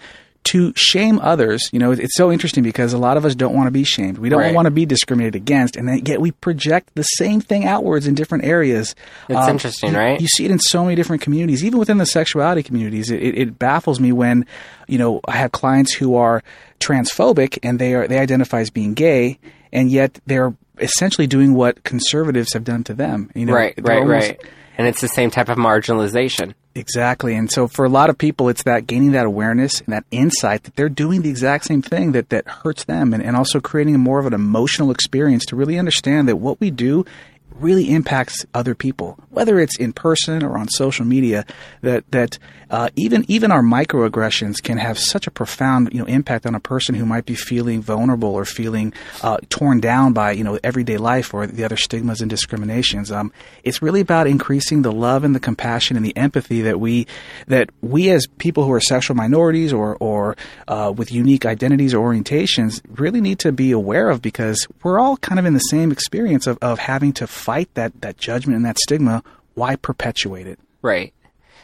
to 0.51 0.73
shame 0.75 1.19
others, 1.19 1.69
you 1.71 1.79
know, 1.79 1.91
it's 1.93 2.17
so 2.17 2.29
interesting 2.29 2.63
because 2.65 2.91
a 2.91 2.97
lot 2.97 3.15
of 3.15 3.23
us 3.23 3.33
don't 3.33 3.55
want 3.55 3.67
to 3.67 3.71
be 3.71 3.85
shamed. 3.85 4.17
We 4.17 4.27
don't 4.27 4.41
Right. 4.41 4.53
want 4.53 4.65
to 4.65 4.71
be 4.71 4.85
discriminated 4.85 5.35
against, 5.35 5.77
and 5.77 5.87
then 5.87 6.01
yet 6.05 6.19
we 6.19 6.31
project 6.31 6.89
the 6.95 7.03
same 7.03 7.39
thing 7.39 7.63
outwards 7.65 8.07
in 8.07 8.13
different 8.13 8.43
areas. 8.43 8.93
It's 9.29 9.39
Um, 9.39 9.51
interesting, 9.51 9.91
you- 9.93 9.97
right? 9.97 10.19
You 10.19 10.27
see 10.27 10.43
it 10.43 10.51
in 10.51 10.59
so 10.59 10.83
many 10.83 10.95
different 10.97 11.21
communities, 11.21 11.63
even 11.63 11.79
within 11.79 11.97
the 11.97 12.05
sexuality 12.05 12.61
communities. 12.61 13.09
It, 13.09 13.21
it, 13.23 13.37
it 13.37 13.57
baffles 13.57 14.01
me 14.01 14.11
when, 14.11 14.45
you 14.85 14.97
know, 14.97 15.21
I 15.29 15.37
have 15.37 15.53
clients 15.53 15.93
who 15.93 16.17
are 16.17 16.43
transphobic 16.81 17.57
and 17.63 17.79
they 17.79 17.93
are 17.93 18.05
they 18.07 18.19
identify 18.19 18.59
as 18.59 18.69
being 18.69 18.93
gay, 18.95 19.39
and 19.71 19.89
yet 19.89 20.19
they're 20.27 20.53
essentially 20.83 21.27
doing 21.27 21.53
what 21.53 21.83
conservatives 21.83 22.53
have 22.53 22.63
done 22.63 22.83
to 22.85 22.93
them. 22.93 23.31
You 23.33 23.45
know, 23.45 23.53
right, 23.53 23.73
right, 23.81 23.99
almost- 23.99 24.29
right. 24.29 24.39
And 24.75 24.87
it's 24.87 25.01
the 25.01 25.07
same 25.07 25.29
type 25.29 25.49
of 25.49 25.57
marginalization. 25.57 26.55
Exactly. 26.75 27.35
And 27.35 27.51
so 27.51 27.67
for 27.67 27.85
a 27.85 27.89
lot 27.89 28.09
of 28.09 28.17
people, 28.17 28.49
it's 28.49 28.63
that 28.63 28.87
gaining 28.87 29.11
that 29.11 29.25
awareness 29.25 29.81
and 29.81 29.93
that 29.93 30.05
insight 30.09 30.63
that 30.63 30.75
they're 30.75 30.89
doing 30.89 31.21
the 31.21 31.29
exact 31.29 31.65
same 31.65 31.83
thing 31.83 32.13
that, 32.13 32.29
that 32.29 32.47
hurts 32.47 32.85
them 32.85 33.13
and, 33.13 33.21
and 33.21 33.35
also 33.35 33.59
creating 33.59 33.93
a 33.93 33.99
more 33.99 34.19
of 34.19 34.25
an 34.25 34.33
emotional 34.33 34.89
experience 34.89 35.45
to 35.45 35.55
really 35.55 35.77
understand 35.77 36.27
that 36.27 36.37
what 36.37 36.59
we 36.59 36.71
do 36.71 37.05
really 37.59 37.91
impacts 37.91 38.47
other 38.55 38.73
people, 38.73 39.19
whether 39.29 39.59
it's 39.59 39.77
in 39.77 39.93
person 39.93 40.43
or 40.43 40.57
on 40.57 40.67
social 40.67 41.05
media, 41.05 41.45
that, 41.81 42.09
that 42.09 42.39
uh, 42.73 42.89
even, 42.95 43.23
even 43.27 43.51
our 43.51 43.61
microaggressions 43.61 44.55
can 44.59 44.79
have 44.79 44.97
such 44.97 45.27
a 45.27 45.31
profound, 45.31 45.93
you 45.93 45.99
know, 45.99 46.05
impact 46.05 46.47
on 46.47 46.55
a 46.55 46.59
person 46.59 46.95
who 46.95 47.05
might 47.05 47.23
be 47.23 47.35
feeling 47.35 47.83
vulnerable 47.83 48.33
or 48.33 48.45
feeling 48.45 48.91
uh, 49.21 49.37
torn 49.49 49.79
down 49.79 50.11
by, 50.11 50.31
you 50.31 50.43
know, 50.43 50.57
everyday 50.63 50.97
life 50.97 51.35
or 51.35 51.45
the 51.45 51.63
other 51.63 51.77
stigmas 51.77 52.19
and 52.19 52.31
discriminations. 52.31 53.11
Um, 53.11 53.31
it's 53.63 53.83
really 53.83 54.01
about 54.01 54.25
increasing 54.25 54.81
the 54.81 54.91
love 54.91 55.23
and 55.23 55.35
the 55.35 55.39
compassion 55.39 55.95
and 55.97 56.03
the 56.03 56.17
empathy 56.17 56.63
that 56.63 56.79
we 56.79 57.05
that 57.45 57.69
we 57.83 58.09
as 58.09 58.25
people 58.39 58.63
who 58.63 58.71
are 58.71 58.81
sexual 58.81 59.15
minorities 59.15 59.71
or 59.71 59.95
or 59.99 60.35
uh, 60.67 60.91
with 60.95 61.11
unique 61.11 61.45
identities 61.45 61.93
or 61.93 62.11
orientations 62.11 62.81
really 62.95 63.21
need 63.21 63.37
to 63.37 63.51
be 63.51 63.71
aware 63.71 64.09
of 64.09 64.19
because 64.19 64.67
we're 64.81 64.99
all 64.99 65.17
kind 65.17 65.37
of 65.37 65.45
in 65.45 65.53
the 65.53 65.59
same 65.59 65.91
experience 65.91 66.47
of, 66.47 66.57
of 66.63 66.79
having 66.79 67.13
to 67.13 67.27
fight 67.27 67.71
that 67.75 68.01
that 68.01 68.17
judgment 68.17 68.55
and 68.55 68.65
that 68.65 68.79
stigma. 68.79 69.23
Why 69.53 69.75
perpetuate 69.75 70.47
it? 70.47 70.57
Right. 70.81 71.13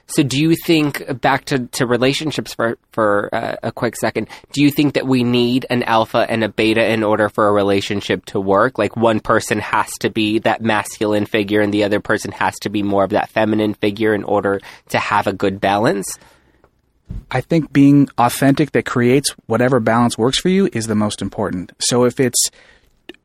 So, 0.10 0.24
do 0.24 0.42
you 0.42 0.56
think 0.56 1.22
back 1.22 1.46
to, 1.46 1.68
to 1.68 1.86
relationships 1.86 2.56
for 2.56 2.78
for 2.92 3.30
uh, 3.34 3.58
a 3.62 3.72
quick 3.72 3.96
second? 3.96 4.28
Do 4.51 4.63
you 4.63 4.72
think 4.72 4.96
that 4.96 5.06
we 5.06 5.24
need 5.24 5.68
an 5.70 5.84
alpha 5.84 6.25
and 6.28 6.44
a 6.44 6.50
beta 6.50 6.92
in 6.92 7.04
order 7.04 7.30
for 7.30 7.48
a 7.48 7.51
relationship 7.51 8.25
to 8.25 8.39
work? 8.39 8.80
Like 8.80 8.96
one 8.96 9.20
person 9.20 9.60
has 9.60 9.89
to 10.00 10.10
be 10.10 10.39
that 10.39 10.62
masculine 10.62 11.28
figure, 11.28 11.62
and 11.62 11.72
the 11.72 11.84
other 11.84 12.00
person 12.00 12.32
has 12.32 12.56
to 12.62 12.70
be 12.70 12.82
more 12.82 13.04
of 13.04 13.12
that 13.12 13.30
feminine 13.30 13.75
figure 13.75 14.16
in 14.16 14.24
order 14.24 14.60
to 14.89 14.98
have 14.98 15.28
a 15.28 15.34
good 15.34 15.62
balance. 15.62 16.18
I 17.30 17.42
think 17.42 17.72
being 17.72 18.10
authentic 18.18 18.72
that 18.72 18.86
creates 18.86 19.30
whatever 19.46 19.80
balance 19.80 20.18
works 20.18 20.39
for 20.39 20.50
you 20.50 20.70
is 20.74 20.88
the 20.88 20.96
most 20.96 21.22
important. 21.22 21.72
So 21.80 22.06
if 22.06 22.20
it's 22.20 22.50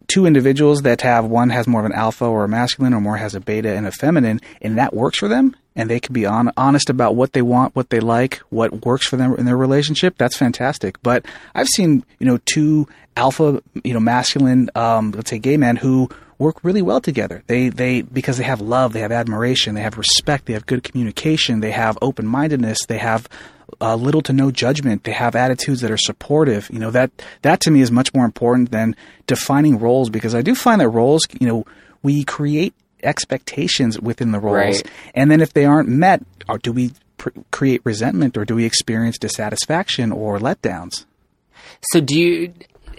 two 0.08 0.26
individuals 0.26 0.82
that 0.82 1.00
have 1.00 1.24
one 1.24 1.50
has 1.50 1.66
more 1.66 1.80
of 1.80 1.86
an 1.86 1.92
alpha 1.92 2.24
or 2.24 2.44
a 2.44 2.48
masculine 2.48 2.94
or 2.94 3.00
more 3.00 3.16
has 3.16 3.34
a 3.34 3.40
beta 3.40 3.74
and 3.74 3.86
a 3.86 3.92
feminine 3.92 4.40
and 4.60 4.78
that 4.78 4.94
works 4.94 5.18
for 5.18 5.28
them 5.28 5.54
and 5.76 5.90
they 5.90 6.00
can 6.00 6.12
be 6.12 6.26
on, 6.26 6.52
honest 6.56 6.88
about 6.88 7.16
what 7.16 7.32
they 7.32 7.42
want, 7.42 7.74
what 7.74 7.90
they 7.90 8.00
like, 8.00 8.38
what 8.50 8.84
works 8.86 9.06
for 9.06 9.16
them 9.16 9.34
in 9.34 9.44
their 9.44 9.56
relationship, 9.56 10.16
that's 10.18 10.36
fantastic. 10.36 11.02
But 11.02 11.26
I've 11.54 11.68
seen, 11.68 12.04
you 12.18 12.26
know, 12.26 12.38
two 12.44 12.86
alpha, 13.16 13.62
you 13.82 13.94
know, 13.94 14.00
masculine, 14.00 14.70
um, 14.74 15.12
let's 15.12 15.30
say 15.30 15.38
gay 15.38 15.56
men 15.56 15.76
who 15.76 16.08
work 16.38 16.62
really 16.64 16.82
well 16.82 17.00
together. 17.00 17.42
They 17.46 17.68
they 17.68 18.02
because 18.02 18.38
they 18.38 18.44
have 18.44 18.60
love, 18.60 18.92
they 18.92 19.00
have 19.00 19.12
admiration, 19.12 19.74
they 19.74 19.82
have 19.82 19.98
respect, 19.98 20.46
they 20.46 20.52
have 20.54 20.66
good 20.66 20.82
communication, 20.82 21.60
they 21.60 21.70
have 21.72 21.98
open 22.02 22.26
mindedness, 22.26 22.78
they 22.86 22.98
have 22.98 23.28
uh, 23.80 23.96
little 23.96 24.22
to 24.22 24.32
no 24.32 24.50
judgment. 24.50 25.04
They 25.04 25.12
have 25.12 25.34
attitudes 25.34 25.80
that 25.80 25.90
are 25.90 25.96
supportive. 25.96 26.68
You 26.72 26.78
know 26.78 26.90
that 26.90 27.10
that 27.42 27.60
to 27.60 27.70
me 27.70 27.80
is 27.80 27.90
much 27.90 28.12
more 28.14 28.24
important 28.24 28.70
than 28.70 28.94
defining 29.26 29.78
roles 29.78 30.10
because 30.10 30.34
I 30.34 30.42
do 30.42 30.54
find 30.54 30.80
that 30.80 30.88
roles, 30.88 31.22
you 31.40 31.46
know, 31.46 31.64
we 32.02 32.24
create 32.24 32.74
expectations 33.02 34.00
within 34.00 34.32
the 34.32 34.38
roles, 34.40 34.54
Right. 34.76 34.90
and 35.14 35.30
then 35.30 35.40
if 35.40 35.52
they 35.52 35.64
aren't 35.66 35.88
met, 35.88 36.22
or 36.48 36.58
do 36.58 36.72
we 36.72 36.92
pr- 37.18 37.30
create 37.50 37.80
resentment 37.84 38.36
or 38.38 38.44
do 38.44 38.54
we 38.54 38.64
experience 38.64 39.18
dissatisfaction 39.18 40.10
or 40.10 40.38
letdowns? 40.38 41.04
So 41.92 42.00
do 42.00 42.18
you, 42.18 42.52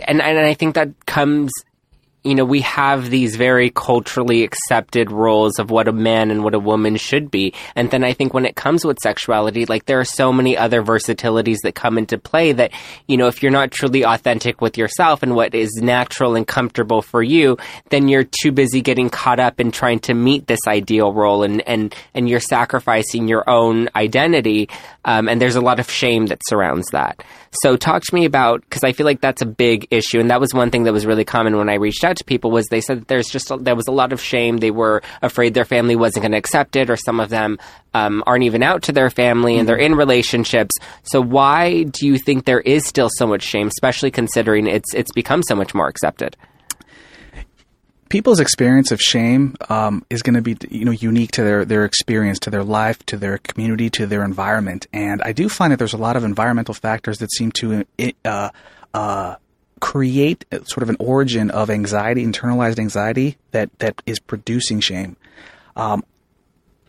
and, 0.08 0.22
and 0.22 0.38
I 0.40 0.54
think 0.54 0.76
that 0.76 0.90
comes, 1.08 1.52
you 2.26 2.34
know, 2.34 2.44
we 2.44 2.62
have 2.62 3.12
these 3.12 3.36
very 3.36 3.70
culturally 3.70 4.44
accepted 4.44 5.12
roles 5.12 5.60
of 5.60 5.70
what 5.70 5.88
a 5.88 5.94
man 5.94 6.32
and 6.32 6.44
what 6.44 6.56
a 6.56 6.60
woman 6.60 6.98
should 6.98 7.30
be. 7.30 7.54
And 7.76 7.92
then 7.92 8.04
I 8.04 8.14
think 8.14 8.34
when 8.34 8.46
it 8.46 8.56
comes 8.56 8.84
with 8.84 8.98
sexuality, 9.00 9.68
like 9.68 9.86
there 9.86 10.00
are 10.00 10.06
so 10.06 10.34
many 10.34 10.58
other 10.58 10.82
versatilities 10.82 11.60
that 11.62 11.76
come 11.76 12.00
into 12.00 12.18
play 12.18 12.52
that, 12.54 12.72
you 13.08 13.16
know, 13.16 13.28
if 13.28 13.44
you're 13.44 13.52
not 13.52 13.70
truly 13.70 14.04
authentic 14.04 14.60
with 14.60 14.76
yourself 14.76 15.22
and 15.22 15.36
what 15.36 15.54
is 15.54 15.70
natural 15.76 16.36
and 16.36 16.48
comfortable 16.48 17.04
for 17.04 17.22
you, 17.22 17.58
then 17.90 18.08
you're 18.08 18.26
too 18.42 18.52
busy 18.52 18.82
getting 18.82 19.12
caught 19.12 19.40
up 19.40 19.60
in 19.60 19.72
trying 19.72 20.00
to 20.00 20.16
meet 20.16 20.48
this 20.48 20.62
ideal 20.68 21.14
role 21.14 21.44
and, 21.44 21.62
and, 21.68 21.94
and 22.16 22.28
you're 22.28 22.40
sacrificing 22.40 23.28
your 23.28 23.48
own 23.48 23.88
identity. 23.96 24.68
Um, 25.06 25.30
and 25.30 25.40
there's 25.40 25.56
a 25.56 25.62
lot 25.62 25.80
of 25.80 25.92
shame 25.92 26.26
that 26.28 26.42
surrounds 26.48 26.88
that. 26.92 27.24
So 27.62 27.76
talk 27.78 28.04
to 28.04 28.16
me 28.16 28.26
about 28.26 28.62
because 28.62 28.84
I 28.84 28.92
feel 28.92 29.06
like 29.06 29.22
that's 29.22 29.42
a 29.42 29.46
big 29.46 29.88
issue, 29.92 30.20
and 30.20 30.30
that 30.30 30.40
was 30.40 30.54
one 30.54 30.72
thing 30.72 30.84
that 30.84 30.94
was 30.94 31.06
really 31.06 31.26
common 31.26 31.58
when 31.58 31.70
I 31.70 31.76
reached 31.76 32.04
out 32.04 32.18
to 32.18 32.24
people 32.24 32.52
was 32.52 32.68
they 32.68 32.82
said 32.82 33.02
that 33.02 33.08
there's 33.08 33.28
just 33.28 33.52
a, 33.52 33.58
there 33.58 33.76
was 33.76 33.88
a 33.88 33.92
lot 33.92 34.14
of 34.14 34.22
shame. 34.22 34.58
They 34.58 34.72
were 34.72 35.02
afraid 35.22 35.54
their 35.54 35.66
family 35.66 35.96
wasn't 35.96 36.24
going 36.24 36.32
to 36.34 36.38
accept 36.38 36.76
it, 36.76 36.90
or 36.90 36.98
some 36.98 37.20
of 37.20 37.30
them 37.30 37.58
um, 37.94 38.24
aren't 38.28 38.44
even 38.44 38.64
out 38.64 38.84
to 38.84 38.92
their 38.92 39.10
family 39.10 39.58
and 39.58 39.68
they're 39.68 39.78
in 39.78 39.96
relationships. 39.96 40.76
So 41.04 41.22
why 41.22 41.84
do 41.84 42.06
you 42.06 42.18
think 42.18 42.46
there 42.46 42.62
is 42.62 42.86
still 42.86 43.10
so 43.18 43.26
much 43.26 43.44
shame, 43.44 43.68
especially 43.68 44.12
considering 44.12 44.68
it's 44.68 44.94
it's 44.94 45.12
become 45.12 45.44
so 45.44 45.56
much 45.56 45.74
more 45.74 45.88
accepted? 45.88 46.36
People's 48.10 48.40
experience 48.40 48.92
of 48.92 49.02
shame 49.02 49.56
um, 49.70 50.06
is 50.10 50.22
going 50.22 50.36
to 50.36 50.42
be 50.42 50.58
you 50.70 50.86
know 50.86 50.92
unique 50.92 51.32
to 51.32 51.44
their 51.44 51.66
their 51.66 51.86
experience 51.86 52.40
to 52.40 52.50
their 52.50 52.64
life 52.64 53.04
to 53.08 53.18
their 53.18 53.38
community 53.40 53.90
to 53.92 54.06
their 54.06 54.24
environment. 54.24 54.88
And 54.94 55.22
i 55.24 55.32
do 55.32 55.50
find 55.50 55.72
that 55.72 55.78
there's 55.78 55.94
a 55.94 55.98
lot 55.98 56.16
of 56.16 56.24
environmental 56.24 56.74
factors 56.74 57.20
that 57.20 57.32
seem 57.32 57.52
to 57.54 57.86
uh, 58.24 58.50
uh, 58.94 59.36
create 59.80 60.46
sort 60.66 60.84
of 60.84 60.90
an 60.90 60.98
origin 61.00 61.52
of 61.52 61.70
anxiety 61.70 62.26
internalized 62.26 62.80
anxiety 62.80 63.38
that 63.52 63.70
that 63.80 64.02
is 64.06 64.20
producing 64.20 64.80
shame. 64.80 65.18
Um, 65.76 66.04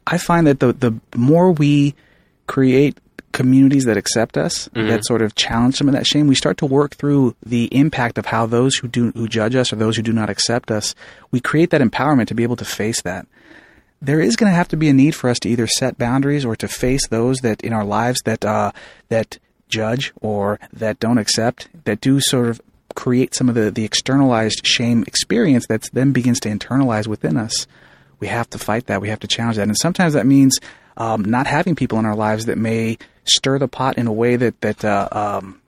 i 0.06 0.18
find 0.18 0.46
that 0.46 0.60
the 0.60 0.72
the 0.72 1.00
more 1.16 1.50
we 1.52 1.94
create 2.46 2.98
communities 3.36 3.84
that 3.84 3.98
accept 3.98 4.38
us 4.38 4.68
that 4.72 5.04
sort 5.04 5.20
of 5.20 5.34
challenge 5.34 5.76
some 5.76 5.88
of 5.88 5.94
that 5.94 6.06
shame 6.06 6.26
we 6.26 6.34
start 6.34 6.56
to 6.56 6.64
work 6.64 6.94
through 6.94 7.36
the 7.44 7.66
impact 7.66 8.16
of 8.16 8.24
how 8.24 8.46
those 8.46 8.76
who 8.76 8.88
do 8.88 9.10
who 9.10 9.28
judge 9.28 9.54
us 9.54 9.70
or 9.70 9.76
those 9.76 9.94
who 9.94 10.02
do 10.02 10.12
not 10.12 10.30
accept 10.30 10.70
us 10.70 10.94
we 11.30 11.40
create 11.40 11.68
that 11.68 11.82
empowerment 11.82 12.28
to 12.28 12.34
be 12.34 12.42
able 12.42 12.56
to 12.56 12.64
face 12.64 13.02
that. 13.02 13.26
There 14.00 14.20
is 14.20 14.36
going 14.36 14.50
to 14.50 14.56
have 14.56 14.68
to 14.68 14.76
be 14.76 14.88
a 14.88 14.92
need 14.92 15.14
for 15.14 15.30
us 15.30 15.38
to 15.40 15.48
either 15.48 15.66
set 15.66 15.98
boundaries 15.98 16.44
or 16.44 16.54
to 16.56 16.68
face 16.68 17.06
those 17.08 17.38
that 17.38 17.62
in 17.62 17.72
our 17.72 17.84
lives 17.84 18.20
that 18.24 18.44
uh, 18.44 18.72
that 19.08 19.38
judge 19.68 20.12
or 20.20 20.60
that 20.72 21.00
don't 21.00 21.18
accept 21.18 21.68
that 21.84 22.00
do 22.00 22.20
sort 22.20 22.48
of 22.48 22.60
create 22.94 23.34
some 23.34 23.48
of 23.48 23.54
the, 23.54 23.70
the 23.70 23.84
externalized 23.84 24.66
shame 24.66 25.02
experience 25.06 25.66
that 25.66 25.88
then 25.92 26.12
begins 26.12 26.40
to 26.40 26.48
internalize 26.48 27.06
within 27.06 27.36
us. 27.36 27.66
We 28.20 28.28
have 28.28 28.48
to 28.50 28.58
fight 28.58 28.86
that. 28.86 29.02
We 29.02 29.08
have 29.08 29.20
to 29.20 29.26
challenge 29.26 29.56
that. 29.56 29.68
And 29.68 29.76
sometimes 29.76 30.14
that 30.14 30.24
means 30.24 30.58
um, 30.96 31.22
not 31.24 31.46
having 31.46 31.74
people 31.74 31.98
in 31.98 32.06
our 32.06 32.16
lives 32.16 32.46
that 32.46 32.56
may 32.56 32.96
stir 33.28 33.58
the 33.58 33.68
pot 33.68 33.98
in 33.98 34.06
a 34.06 34.12
way 34.12 34.36
that 34.36 34.60
that 34.60 34.84
uh, 34.84 35.08
um, 35.12 35.60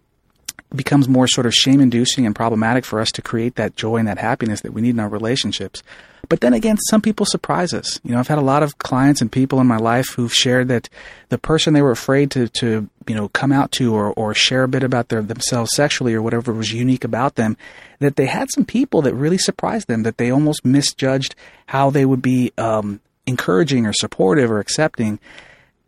becomes 0.74 1.08
more 1.08 1.26
sort 1.26 1.46
of 1.46 1.54
shame 1.54 1.80
inducing 1.80 2.26
and 2.26 2.34
problematic 2.34 2.84
for 2.84 3.00
us 3.00 3.10
to 3.12 3.22
create 3.22 3.54
that 3.54 3.74
joy 3.76 3.96
and 3.96 4.08
that 4.08 4.18
happiness 4.18 4.60
that 4.60 4.72
we 4.72 4.82
need 4.82 4.90
in 4.90 5.00
our 5.00 5.08
relationships. 5.08 5.82
But 6.28 6.40
then 6.40 6.52
again, 6.52 6.76
some 6.90 7.00
people 7.00 7.24
surprise 7.24 7.72
us. 7.72 7.98
You 8.04 8.12
know, 8.12 8.18
I've 8.18 8.28
had 8.28 8.38
a 8.38 8.42
lot 8.42 8.62
of 8.62 8.76
clients 8.78 9.22
and 9.22 9.32
people 9.32 9.60
in 9.60 9.66
my 9.66 9.78
life 9.78 10.10
who've 10.10 10.32
shared 10.32 10.68
that 10.68 10.90
the 11.30 11.38
person 11.38 11.72
they 11.72 11.80
were 11.80 11.90
afraid 11.90 12.30
to, 12.32 12.48
to 12.48 12.88
you 13.06 13.14
know, 13.14 13.28
come 13.28 13.50
out 13.50 13.72
to 13.72 13.94
or, 13.94 14.12
or 14.12 14.34
share 14.34 14.64
a 14.64 14.68
bit 14.68 14.82
about 14.82 15.08
their, 15.08 15.22
themselves 15.22 15.70
sexually 15.74 16.12
or 16.12 16.20
whatever 16.20 16.52
was 16.52 16.72
unique 16.72 17.04
about 17.04 17.36
them, 17.36 17.56
that 18.00 18.16
they 18.16 18.26
had 18.26 18.50
some 18.52 18.66
people 18.66 19.00
that 19.02 19.14
really 19.14 19.38
surprised 19.38 19.88
them, 19.88 20.02
that 20.02 20.18
they 20.18 20.30
almost 20.30 20.66
misjudged 20.66 21.34
how 21.66 21.88
they 21.88 22.04
would 22.04 22.20
be 22.20 22.52
um, 22.58 23.00
encouraging 23.26 23.86
or 23.86 23.94
supportive 23.94 24.50
or 24.50 24.58
accepting 24.58 25.18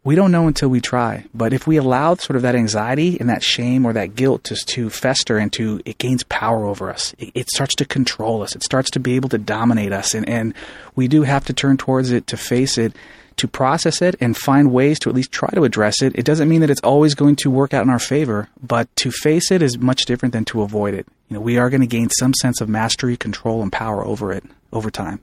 we 0.03 0.15
don't 0.15 0.33
know 0.33 0.47
until 0.47 0.69
we 0.71 0.81
try. 0.81 1.25
But 1.35 1.53
if 1.53 1.67
we 1.67 1.77
allow 1.77 2.15
sort 2.15 2.37
of 2.37 2.43
that 2.43 2.55
anxiety 2.55 3.19
and 3.21 3.29
that 3.29 3.43
shame 3.43 3.85
or 3.85 3.93
that 3.93 4.15
guilt 4.15 4.45
to, 4.45 4.57
to 4.57 4.89
fester 4.89 5.37
and 5.37 5.53
to, 5.55 5.81
it 5.85 5.99
gains 5.99 6.23
power 6.25 6.65
over 6.65 6.91
us. 6.91 7.15
It, 7.19 7.33
it 7.35 7.51
starts 7.51 7.75
to 7.77 7.85
control 7.85 8.43
us. 8.43 8.57
It 8.57 8.63
starts 8.63 8.91
to 8.93 9.01
be 9.01 9.17
able 9.17 9.29
to 9.31 9.39
dominate 9.39 9.93
us. 9.93 10.15
And, 10.15 10.29
and 10.29 10.55
we 10.97 11.07
do 11.07 11.23
have 11.23 11.45
to 11.47 11.53
turn 11.53 11.77
towards 11.77 12.13
it 12.13 12.27
to 12.29 12.39
face 12.39 12.79
it, 12.79 12.95
to 13.37 13.47
process 13.47 14.01
it 14.01 14.17
and 14.21 14.37
find 14.37 14.73
ways 14.73 14.99
to 15.01 15.11
at 15.11 15.15
least 15.15 15.33
try 15.33 15.51
to 15.51 15.65
address 15.65 16.01
it. 16.03 16.19
It 16.19 16.25
doesn't 16.25 16.49
mean 16.49 16.63
that 16.63 16.71
it's 16.71 16.81
always 16.83 17.15
going 17.15 17.37
to 17.37 17.51
work 17.51 17.75
out 17.75 17.83
in 17.85 17.91
our 17.91 17.99
favor, 17.99 18.49
but 18.63 18.95
to 18.97 19.11
face 19.11 19.51
it 19.51 19.61
is 19.61 19.79
much 19.79 20.07
different 20.07 20.33
than 20.33 20.45
to 20.47 20.63
avoid 20.63 20.95
it. 20.95 21.07
You 21.29 21.35
know, 21.35 21.41
we 21.41 21.59
are 21.59 21.71
going 21.71 21.81
to 21.83 21.87
gain 21.87 22.09
some 22.11 22.35
sense 22.35 22.61
of 22.61 22.69
mastery, 22.69 23.17
control, 23.17 23.63
and 23.63 23.71
power 23.71 24.05
over 24.05 24.33
it 24.33 24.45
over 24.73 24.91
time. 24.91 25.21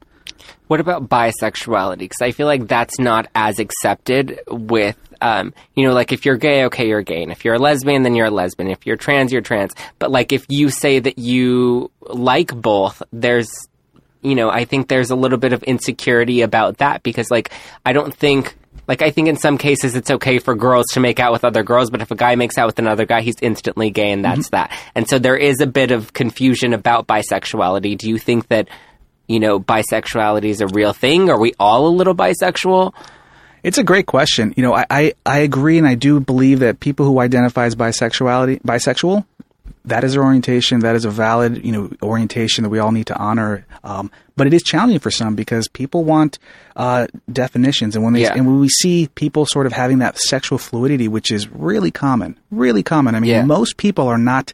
What 0.67 0.79
about 0.79 1.07
bisexuality? 1.09 1.99
Because 1.99 2.21
I 2.21 2.31
feel 2.31 2.47
like 2.47 2.67
that's 2.67 2.99
not 2.99 3.27
as 3.33 3.59
accepted 3.59 4.39
with, 4.47 4.97
um, 5.21 5.53
you 5.75 5.87
know, 5.87 5.93
like 5.93 6.11
if 6.11 6.25
you're 6.25 6.37
gay, 6.37 6.65
okay, 6.65 6.87
you're 6.87 7.01
gay. 7.01 7.23
And 7.23 7.31
if 7.31 7.45
you're 7.45 7.55
a 7.55 7.59
lesbian, 7.59 8.03
then 8.03 8.15
you're 8.15 8.27
a 8.27 8.31
lesbian. 8.31 8.69
If 8.69 8.85
you're 8.85 8.97
trans, 8.97 9.31
you're 9.31 9.41
trans. 9.41 9.73
But 9.99 10.11
like 10.11 10.31
if 10.31 10.45
you 10.49 10.69
say 10.69 10.99
that 10.99 11.17
you 11.17 11.91
like 12.01 12.53
both, 12.53 13.01
there's, 13.11 13.49
you 14.21 14.35
know, 14.35 14.49
I 14.49 14.65
think 14.65 14.87
there's 14.87 15.09
a 15.09 15.15
little 15.15 15.37
bit 15.37 15.53
of 15.53 15.63
insecurity 15.63 16.41
about 16.41 16.77
that 16.77 17.03
because 17.03 17.31
like 17.31 17.51
I 17.85 17.93
don't 17.93 18.13
think. 18.13 18.55
Like 18.87 19.01
I 19.01 19.11
think 19.11 19.27
in 19.27 19.35
some 19.35 19.57
cases 19.57 19.97
it's 19.97 20.09
okay 20.09 20.39
for 20.39 20.55
girls 20.55 20.85
to 20.93 21.01
make 21.01 21.19
out 21.19 21.33
with 21.33 21.43
other 21.43 21.61
girls, 21.61 21.89
but 21.89 22.01
if 22.01 22.09
a 22.09 22.15
guy 22.15 22.35
makes 22.35 22.57
out 22.57 22.67
with 22.67 22.79
another 22.79 23.05
guy, 23.05 23.19
he's 23.19 23.35
instantly 23.41 23.89
gay, 23.89 24.13
and 24.13 24.23
that's 24.23 24.47
that. 24.51 24.71
And 24.95 25.09
so 25.09 25.19
there 25.19 25.35
is 25.35 25.59
a 25.59 25.67
bit 25.67 25.91
of 25.91 26.13
confusion 26.13 26.73
about 26.73 27.05
bisexuality. 27.05 27.97
Do 27.97 28.07
you 28.07 28.17
think 28.17 28.47
that 28.47 28.69
you 29.27 29.39
know, 29.39 29.59
bisexuality 29.59 30.45
is 30.45 30.61
a 30.61 30.67
real 30.67 30.93
thing? 30.93 31.29
Are 31.29 31.39
we 31.39 31.53
all 31.59 31.87
a 31.87 31.89
little 31.89 32.15
bisexual? 32.15 32.93
It's 33.63 33.77
a 33.77 33.83
great 33.83 34.05
question. 34.05 34.53
You 34.55 34.63
know, 34.63 34.73
I, 34.75 34.85
I, 34.89 35.13
I 35.25 35.39
agree 35.39 35.77
and 35.77 35.87
I 35.87 35.95
do 35.95 36.19
believe 36.19 36.59
that 36.59 36.79
people 36.79 37.05
who 37.05 37.19
identify 37.19 37.65
as 37.65 37.75
bisexuality 37.75 38.61
bisexual, 38.61 39.25
that 39.85 40.03
is 40.03 40.13
their 40.13 40.23
orientation. 40.23 40.79
That 40.81 40.95
is 40.95 41.05
a 41.05 41.09
valid, 41.09 41.65
you 41.65 41.71
know, 41.71 41.89
orientation 42.01 42.63
that 42.63 42.69
we 42.69 42.79
all 42.79 42.91
need 42.91 43.07
to 43.07 43.17
honor. 43.17 43.65
Um, 43.83 44.11
but 44.35 44.45
it 44.47 44.53
is 44.53 44.61
challenging 44.63 44.99
for 44.99 45.11
some 45.11 45.35
because 45.35 45.67
people 45.67 46.03
want 46.03 46.39
uh, 46.75 47.07
definitions, 47.31 47.95
and 47.95 48.03
when 48.05 48.13
they 48.13 48.21
Yeah. 48.21 48.33
and 48.35 48.45
when 48.45 48.59
we 48.59 48.69
see 48.69 49.07
people 49.15 49.45
sort 49.45 49.65
of 49.65 49.73
having 49.73 49.99
that 49.99 50.17
sexual 50.17 50.57
fluidity, 50.57 51.07
which 51.07 51.31
is 51.31 51.49
really 51.49 51.89
common, 51.89 52.37
really 52.51 52.83
common. 52.83 53.15
I 53.15 53.19
mean, 53.19 53.31
Yeah. 53.31 53.45
most 53.45 53.77
people 53.77 54.07
are 54.07 54.17
not 54.17 54.53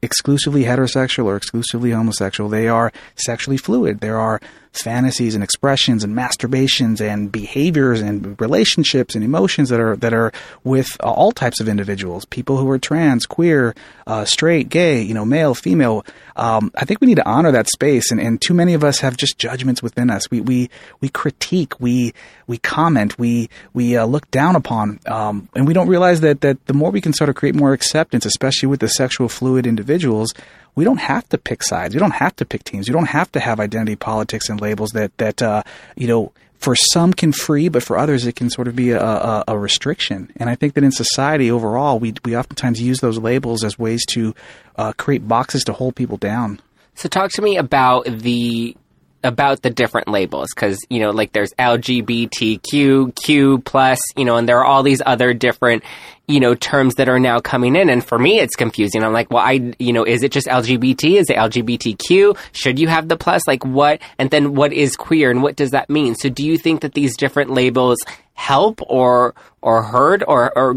exclusively 0.00 0.64
heterosexual 0.64 1.24
or 1.24 1.36
exclusively 1.36 1.90
homosexual. 1.90 2.48
They 2.48 2.68
are 2.68 2.92
sexually 3.16 3.56
fluid. 3.56 4.00
There 4.00 4.18
are 4.18 4.40
fantasies 4.72 5.34
and 5.34 5.44
expressions 5.44 6.02
and 6.02 6.16
masturbations 6.16 7.00
and 7.00 7.30
behaviors 7.30 8.00
and 8.00 8.40
relationships 8.40 9.14
and 9.14 9.22
emotions 9.22 9.68
that 9.68 9.80
are 9.80 9.96
that 9.96 10.14
are 10.14 10.32
with 10.64 10.96
uh, 11.00 11.10
all 11.10 11.32
types 11.32 11.60
of 11.60 11.68
individuals. 11.68 12.24
People 12.24 12.56
who 12.56 12.68
are 12.70 12.78
trans, 12.78 13.26
queer, 13.26 13.74
uh, 14.06 14.24
straight, 14.24 14.68
gay, 14.68 15.02
you 15.02 15.14
know, 15.14 15.24
male, 15.24 15.54
female. 15.54 16.04
Um, 16.36 16.72
I 16.74 16.84
think 16.84 17.00
we 17.00 17.06
need 17.06 17.16
to 17.16 17.28
honor 17.28 17.52
that 17.52 17.68
space, 17.68 18.10
and, 18.10 18.20
and 18.20 18.40
too 18.40 18.54
many 18.54 18.74
of 18.74 18.82
us 18.82 19.00
have 19.00 19.16
just 19.16 19.38
judgments 19.38 19.82
within 19.82 20.10
us. 20.10 20.30
We 20.30 20.40
we 20.40 20.70
we 21.00 21.08
critique, 21.08 21.78
we 21.78 22.14
we 22.46 22.58
comment, 22.58 23.18
we 23.18 23.50
we 23.74 23.96
uh, 23.96 24.06
look 24.06 24.30
down 24.30 24.56
upon, 24.56 25.00
um, 25.06 25.48
and 25.54 25.66
we 25.66 25.74
don't 25.74 25.88
realize 25.88 26.20
that 26.22 26.40
that 26.40 26.64
the 26.66 26.74
more 26.74 26.90
we 26.90 27.00
can 27.00 27.12
sort 27.12 27.28
of 27.28 27.36
create 27.36 27.54
more 27.54 27.72
acceptance, 27.72 28.24
especially 28.24 28.68
with 28.68 28.80
the 28.80 28.88
sexual 28.88 29.28
fluid 29.28 29.66
individuals, 29.66 30.32
we 30.74 30.84
don't 30.84 31.00
have 31.00 31.28
to 31.30 31.38
pick 31.38 31.62
sides. 31.62 31.94
We 31.94 32.00
don't 32.00 32.14
have 32.14 32.34
to 32.36 32.44
pick 32.44 32.64
teams. 32.64 32.88
We 32.88 32.92
don't 32.92 33.08
have 33.08 33.30
to 33.32 33.40
have 33.40 33.60
identity 33.60 33.96
politics 33.96 34.48
and 34.48 34.60
labels 34.60 34.90
that 34.90 35.16
that 35.18 35.42
uh, 35.42 35.62
you 35.96 36.06
know 36.06 36.32
for 36.58 36.76
some 36.76 37.12
can 37.12 37.32
free, 37.32 37.68
but 37.68 37.82
for 37.82 37.98
others 37.98 38.24
it 38.26 38.36
can 38.36 38.48
sort 38.48 38.68
of 38.68 38.76
be 38.76 38.90
a, 38.90 39.02
a, 39.02 39.44
a 39.48 39.58
restriction. 39.58 40.30
And 40.36 40.48
I 40.48 40.54
think 40.54 40.74
that 40.74 40.84
in 40.84 40.92
society 40.92 41.50
overall, 41.50 41.98
we 41.98 42.14
we 42.24 42.36
oftentimes 42.36 42.80
use 42.80 43.00
those 43.00 43.18
labels 43.18 43.64
as 43.64 43.78
ways 43.78 44.04
to 44.10 44.34
uh, 44.76 44.92
create 44.92 45.26
boxes 45.26 45.64
to 45.64 45.72
hold 45.72 45.96
people 45.96 46.16
down. 46.16 46.60
So 46.94 47.08
talk 47.08 47.32
to 47.32 47.42
me 47.42 47.56
about 47.56 48.04
the 48.04 48.76
about 49.24 49.62
the 49.62 49.70
different 49.70 50.08
labels 50.08 50.48
because 50.54 50.78
you 50.88 51.00
know 51.00 51.10
like 51.10 51.32
there's 51.32 51.52
LGBTQ 51.54 53.14
Q 53.14 53.58
plus 53.60 54.00
you 54.16 54.24
know 54.24 54.36
and 54.36 54.48
there 54.48 54.58
are 54.58 54.64
all 54.64 54.82
these 54.82 55.02
other 55.04 55.32
different 55.32 55.82
you 56.26 56.40
know 56.40 56.54
terms 56.54 56.96
that 56.96 57.08
are 57.08 57.20
now 57.20 57.40
coming 57.40 57.76
in 57.76 57.88
and 57.88 58.04
for 58.04 58.18
me 58.18 58.38
it's 58.38 58.56
confusing. 58.56 59.04
I'm 59.04 59.12
like 59.12 59.30
well 59.30 59.44
I 59.44 59.74
you 59.78 59.92
know 59.92 60.04
is 60.04 60.22
it 60.22 60.32
just 60.32 60.46
LGBT 60.46 61.20
is 61.20 61.30
it 61.30 61.36
LGBTQ 61.36 62.36
should 62.52 62.78
you 62.78 62.88
have 62.88 63.08
the 63.08 63.16
plus? 63.16 63.46
Like 63.46 63.64
what? 63.64 64.00
And 64.18 64.30
then 64.30 64.54
what 64.54 64.72
is 64.72 64.96
queer 64.96 65.30
and 65.30 65.42
what 65.42 65.56
does 65.56 65.70
that 65.70 65.88
mean? 65.88 66.14
So 66.14 66.28
do 66.28 66.44
you 66.44 66.58
think 66.58 66.80
that 66.80 66.94
these 66.94 67.16
different 67.16 67.50
labels 67.50 67.98
help 68.34 68.80
or 68.88 69.34
or 69.60 69.82
hurt 69.82 70.22
or 70.26 70.56
or 70.56 70.76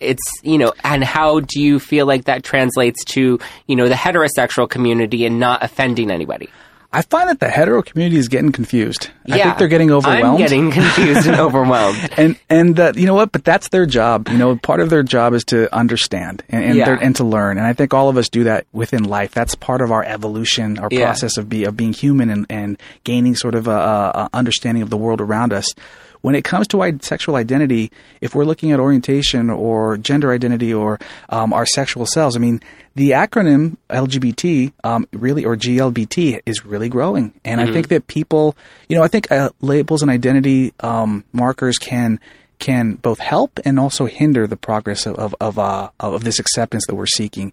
it's 0.00 0.22
you 0.42 0.58
know 0.58 0.72
and 0.84 1.02
how 1.04 1.40
do 1.40 1.60
you 1.60 1.78
feel 1.78 2.06
like 2.06 2.24
that 2.24 2.42
translates 2.42 3.04
to 3.04 3.38
you 3.66 3.76
know 3.76 3.88
the 3.88 3.94
heterosexual 3.94 4.68
community 4.68 5.24
and 5.24 5.38
not 5.38 5.62
offending 5.62 6.10
anybody 6.10 6.48
I 6.98 7.02
find 7.02 7.28
that 7.28 7.38
the 7.38 7.48
hetero 7.48 7.80
community 7.82 8.16
is 8.18 8.26
getting 8.26 8.50
confused. 8.50 9.10
Yeah, 9.24 9.34
I 9.36 9.38
think 9.44 9.58
they're 9.58 9.68
getting 9.68 9.92
overwhelmed. 9.92 10.24
I'm 10.24 10.36
getting 10.36 10.72
confused 10.72 11.28
and 11.28 11.38
overwhelmed. 11.46 11.96
and 12.16 12.36
and 12.50 12.80
uh, 12.80 12.92
you 12.96 13.06
know 13.06 13.14
what? 13.14 13.30
But 13.30 13.44
that's 13.44 13.68
their 13.68 13.86
job. 13.86 14.28
You 14.28 14.36
know, 14.36 14.56
part 14.56 14.80
of 14.80 14.90
their 14.90 15.04
job 15.04 15.32
is 15.32 15.44
to 15.46 15.72
understand 15.72 16.42
and 16.48 16.64
and, 16.64 16.74
Yeah. 16.76 16.98
and 17.00 17.14
to 17.16 17.24
learn. 17.24 17.56
And 17.56 17.66
I 17.66 17.72
think 17.72 17.94
all 17.94 18.08
of 18.08 18.16
us 18.16 18.28
do 18.28 18.44
that 18.44 18.66
within 18.72 19.04
life. 19.04 19.30
That's 19.32 19.54
part 19.54 19.80
of 19.80 19.92
our 19.92 20.02
evolution, 20.02 20.78
our 20.80 20.88
Yeah. 20.90 21.04
process 21.04 21.36
of 21.36 21.48
be 21.48 21.62
of 21.64 21.76
being 21.76 21.92
human 21.92 22.30
and 22.30 22.46
and 22.50 22.76
gaining 23.04 23.36
sort 23.36 23.54
of 23.54 23.68
a, 23.68 23.70
a, 23.70 24.10
a 24.14 24.30
understanding 24.32 24.82
of 24.82 24.90
the 24.90 24.96
world 24.96 25.20
around 25.20 25.52
us. 25.52 25.72
When 26.20 26.34
it 26.34 26.44
comes 26.44 26.66
to 26.68 26.98
sexual 27.02 27.36
identity, 27.36 27.90
if 28.20 28.34
we're 28.34 28.44
looking 28.44 28.72
at 28.72 28.80
orientation 28.80 29.50
or 29.50 29.96
gender 29.96 30.32
identity 30.32 30.74
or 30.74 30.98
um, 31.28 31.52
our 31.52 31.66
sexual 31.66 32.06
selves, 32.06 32.36
I 32.36 32.38
mean, 32.38 32.60
the 32.94 33.10
acronym 33.10 33.76
LGBT 33.90 34.72
um, 34.84 35.06
really 35.12 35.44
or 35.44 35.56
GLBT 35.56 36.40
is 36.46 36.64
really 36.64 36.88
growing, 36.88 37.32
and 37.44 37.60
I 37.60 37.72
think 37.72 37.88
that 37.88 38.08
people, 38.08 38.56
you 38.88 38.96
know, 38.96 39.04
I 39.04 39.08
think 39.08 39.30
uh, 39.30 39.50
labels 39.60 40.02
and 40.02 40.10
identity 40.10 40.72
um, 40.80 41.24
markers 41.32 41.78
can 41.78 42.18
can 42.58 42.94
both 42.94 43.20
help 43.20 43.60
and 43.64 43.78
also 43.78 44.06
hinder 44.06 44.46
the 44.46 44.56
progress 44.56 45.06
of 45.06 45.14
of 45.16 45.34
of, 45.40 45.58
uh, 45.58 45.90
of 46.00 46.24
this 46.24 46.38
acceptance 46.38 46.86
that 46.86 46.94
we're 46.94 47.06
seeking. 47.06 47.52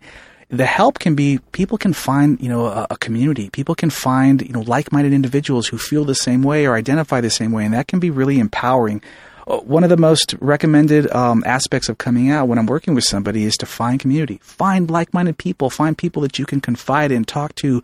The 0.49 0.65
help 0.65 0.99
can 0.99 1.15
be 1.15 1.39
people 1.51 1.77
can 1.77 1.93
find 1.93 2.39
you 2.39 2.49
know 2.49 2.65
a, 2.65 2.88
a 2.91 2.97
community. 2.97 3.49
People 3.49 3.75
can 3.75 3.89
find 3.89 4.41
you 4.41 4.53
know 4.53 4.62
like-minded 4.62 5.12
individuals 5.12 5.67
who 5.67 5.77
feel 5.77 6.05
the 6.05 6.15
same 6.15 6.43
way 6.43 6.65
or 6.65 6.75
identify 6.75 7.21
the 7.21 7.29
same 7.29 7.51
way, 7.51 7.65
and 7.65 7.73
that 7.73 7.88
can 7.88 7.99
be 7.99 8.10
really 8.10 8.39
empowering. 8.39 9.01
Uh, 9.47 9.58
One 9.58 9.84
of 9.84 9.89
the 9.89 9.97
most 9.97 10.36
recommended 10.39 11.12
um, 11.12 11.43
aspects 11.45 11.89
of 11.89 11.97
coming 11.97 12.29
out 12.31 12.47
when 12.47 12.58
I'm 12.58 12.65
working 12.65 12.95
with 12.95 13.03
somebody 13.03 13.43
is 13.43 13.55
to 13.58 13.65
find 13.65 13.99
community, 13.99 14.39
find 14.41 14.89
like-minded 14.89 15.38
people, 15.38 15.69
find 15.69 15.97
people 15.97 16.21
that 16.23 16.39
you 16.39 16.45
can 16.45 16.62
confide 16.62 17.12
in, 17.12 17.25
talk 17.25 17.53
to, 17.55 17.81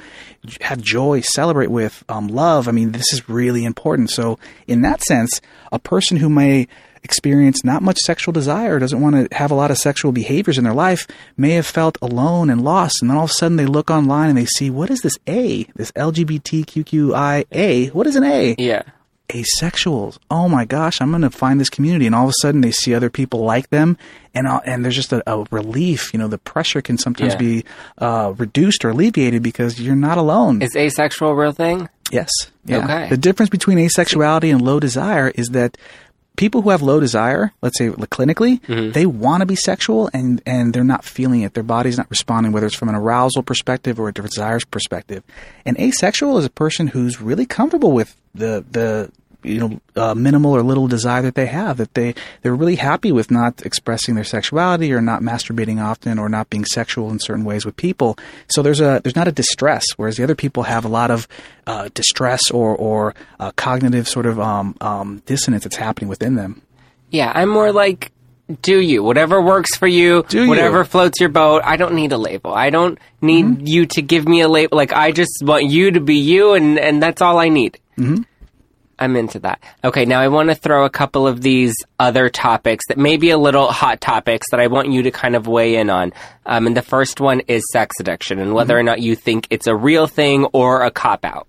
have 0.62 0.82
joy, 0.82 1.22
celebrate 1.22 1.70
with, 1.70 2.04
um, 2.10 2.28
love. 2.28 2.68
I 2.68 2.72
mean, 2.72 2.92
this 2.92 3.14
is 3.14 3.30
really 3.30 3.64
important. 3.64 4.10
So, 4.10 4.40
in 4.68 4.82
that 4.82 5.02
sense, 5.04 5.40
a 5.72 5.80
person 5.80 6.18
who 6.18 6.30
may 6.30 6.68
experience 7.04 7.64
not 7.64 7.82
much 7.82 7.98
sexual 7.98 8.32
desire, 8.32 8.78
doesn't 8.80 9.02
want 9.02 9.16
to 9.16 9.36
have 9.36 9.50
a 9.52 9.56
lot 9.56 9.72
of 9.72 9.78
sexual 9.78 10.12
behaviors 10.12 10.58
in 10.58 10.64
their 10.64 10.74
life, 10.74 11.08
may 11.36 11.52
have 11.52 11.66
felt 11.66 11.98
alone 12.02 12.50
and 12.50 12.64
lost, 12.64 13.02
and 13.02 13.10
then 13.10 13.18
all 13.18 13.24
of 13.24 13.32
a 13.32 13.34
sudden 13.34 13.58
they 13.58 13.66
look 13.66 13.90
online 13.90 14.30
and 14.30 14.38
they 14.38 14.46
see 14.46 14.70
what 14.70 14.92
is 14.92 15.02
this 15.02 15.18
A, 15.28 15.64
this 15.76 15.92
LGBTQIA? 15.94 17.92
What 17.92 18.08
is 18.08 18.16
an 18.16 18.24
A? 18.24 18.56
Yeah. 18.58 18.84
Asexuals. 19.32 20.18
Oh 20.30 20.48
my 20.48 20.66
gosh, 20.66 21.02
I'm 21.02 21.10
going 21.10 21.22
to 21.24 21.30
find 21.30 21.60
this 21.60 21.70
community, 21.70 22.06
and 22.06 22.14
all 22.16 22.26
of 22.26 22.30
a 22.30 22.34
sudden 22.42 22.62
they 22.62 22.72
see 22.72 22.94
other 22.94 23.10
people 23.10 23.40
like 23.44 23.70
them, 23.70 23.98
and 24.36 24.48
and 24.66 24.84
there's 24.84 24.96
just 24.96 25.14
a, 25.14 25.24
a 25.32 25.46
relief. 25.52 26.14
You 26.14 26.20
know, 26.20 26.28
the 26.28 26.38
pressure 26.38 26.82
can 26.82 26.98
sometimes 26.98 27.34
Yeah. 27.34 27.40
be 27.40 27.66
uh, 27.98 28.34
reduced 28.38 28.86
or 28.86 28.90
alleviated 28.90 29.42
because 29.44 29.80
you're 29.80 29.96
not 29.96 30.18
alone. 30.18 30.62
Is 30.62 30.76
asexual 30.76 31.30
a 31.30 31.36
real 31.36 31.52
thing? 31.54 31.90
yes. 32.12 32.30
Yeah. 32.66 32.84
Okay. 32.84 33.10
The 33.10 33.18
difference 33.18 33.50
between 33.50 33.78
asexuality 33.80 34.52
and 34.52 34.62
low 34.62 34.80
desire 34.80 35.30
is 35.36 35.50
that. 35.50 35.78
People 36.38 36.62
who 36.62 36.70
have 36.70 36.82
low 36.82 37.00
desire, 37.02 37.52
let's 37.62 37.78
say 37.78 37.90
clinically, 37.90 38.62
Mm-hmm. 38.62 38.92
they 38.94 39.06
want 39.06 39.42
to 39.42 39.46
be 39.46 39.56
sexual 39.56 40.10
and, 40.14 40.42
and 40.46 40.74
they're 40.74 40.84
not 40.84 41.04
feeling 41.04 41.42
it. 41.42 41.54
Their 41.54 41.62
body's 41.62 41.98
not 41.98 42.10
responding, 42.10 42.54
whether 42.54 42.66
it's 42.66 42.76
from 42.76 42.88
an 42.88 42.96
arousal 42.96 43.44
perspective 43.44 44.00
or 44.00 44.08
a 44.08 44.14
desires 44.14 44.64
perspective. 44.64 45.24
And 45.66 45.78
asexual 45.78 46.38
is 46.38 46.46
a 46.46 46.50
person 46.50 46.88
who's 46.88 47.22
really 47.22 47.46
comfortable 47.46 47.92
with 47.92 48.16
the, 48.34 48.64
the, 48.72 49.12
you 49.44 49.60
know, 49.60 49.82
uh, 49.96 50.14
minimal 50.14 50.56
or 50.56 50.62
little 50.62 50.88
desire 50.88 51.22
that 51.24 51.36
they 51.36 51.46
have, 51.48 51.78
that 51.78 51.94
they, 51.94 52.14
they're 52.42 52.56
really 52.56 52.76
happy 52.76 53.12
with 53.12 53.32
not 53.32 53.66
expressing 53.66 54.16
their 54.16 54.24
sexuality 54.24 54.94
or 54.94 55.02
not 55.02 55.22
masturbating 55.22 55.82
often 55.84 56.20
or 56.20 56.30
not 56.30 56.50
being 56.50 56.66
sexual 56.66 57.10
in 57.12 57.20
certain 57.20 57.44
ways 57.46 57.66
with 57.66 57.76
people. 57.76 58.18
So 58.50 58.62
there's 58.62 58.80
a, 58.82 59.02
there's 59.04 59.16
not 59.16 59.28
a 59.28 59.32
distress, 59.32 59.86
whereas 59.98 60.18
the 60.18 60.24
other 60.24 60.36
people 60.36 60.64
have 60.64 60.86
a 60.86 60.90
lot 60.90 61.12
of, 61.12 61.28
uh, 61.68 61.90
distress 61.94 62.52
or, 62.52 62.76
or, 62.76 63.16
uh, 63.40 63.52
cognitive 63.56 64.08
sort 64.08 64.26
of, 64.26 64.40
um, 64.40 64.76
um, 64.82 65.22
dissonance 65.26 65.64
that's 65.64 65.76
happening 65.78 66.08
within 66.10 66.36
them. 66.36 66.62
Yeah, 67.10 67.32
I'm 67.34 67.50
more 67.50 67.72
like, 67.72 68.12
do 68.62 68.80
you? 68.82 69.02
Whatever 69.02 69.42
works 69.42 69.78
for 69.78 69.88
you, 69.88 70.24
Do 70.28 70.44
you. 70.44 70.50
whatever 70.50 70.84
floats 70.84 71.20
your 71.22 71.30
boat. 71.30 71.62
I 71.64 71.78
don't 71.78 71.94
need 71.94 72.12
a 72.12 72.18
label. 72.18 72.54
I 72.54 72.70
don't 72.70 73.00
need 73.22 73.46
Mm-hmm. 73.46 73.66
you 73.66 73.86
to 73.86 74.02
give 74.02 74.28
me 74.28 74.42
a 74.42 74.50
label. 74.50 74.76
Like, 74.78 74.92
I 74.92 75.12
just 75.14 75.32
want 75.42 75.66
you 75.66 75.92
to 75.92 76.02
be 76.02 76.16
you, 76.18 76.54
and, 76.54 76.78
and 76.78 77.02
that's 77.02 77.22
all 77.22 77.38
I 77.40 77.48
need. 77.48 77.80
Mm-hmm. 77.98 78.24
I'm 79.02 79.16
into 79.16 79.40
that. 79.40 79.64
Okay, 79.84 80.06
now 80.06 80.22
I 80.22 80.28
want 80.28 80.50
to 80.50 80.56
throw 80.56 80.86
a 80.86 80.90
couple 80.90 81.28
of 81.28 81.42
these 81.42 81.76
other 82.00 82.30
topics 82.30 82.86
that 82.88 83.00
may 83.00 83.18
be 83.18 83.32
a 83.32 83.38
little 83.38 83.72
hot 83.72 84.00
topics 84.00 84.52
that 84.52 84.60
I 84.60 84.68
want 84.68 84.92
you 84.92 85.02
to 85.04 85.12
kind 85.12 85.36
of 85.36 85.48
weigh 85.48 85.78
in 85.78 85.90
on. 85.90 86.14
Um, 86.46 86.68
and 86.68 86.78
the 86.78 86.84
first 86.84 87.20
one 87.20 87.40
is 87.48 87.64
sex 87.72 87.96
addiction 88.00 88.38
and 88.38 88.54
whether 88.54 88.78
or 88.78 88.84
not 88.84 89.02
you 89.02 89.16
think 89.16 89.48
it's 89.50 89.66
a 89.66 89.76
real 89.76 90.06
thing 90.06 90.46
or 90.54 90.84
a 90.84 90.92
cop 90.92 91.26
out. 91.26 91.48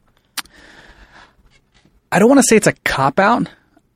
I 2.10 2.18
don't 2.18 2.28
want 2.28 2.38
to 2.38 2.46
say 2.46 2.56
it's 2.56 2.66
a 2.66 2.72
cop 2.72 3.18
out, 3.18 3.50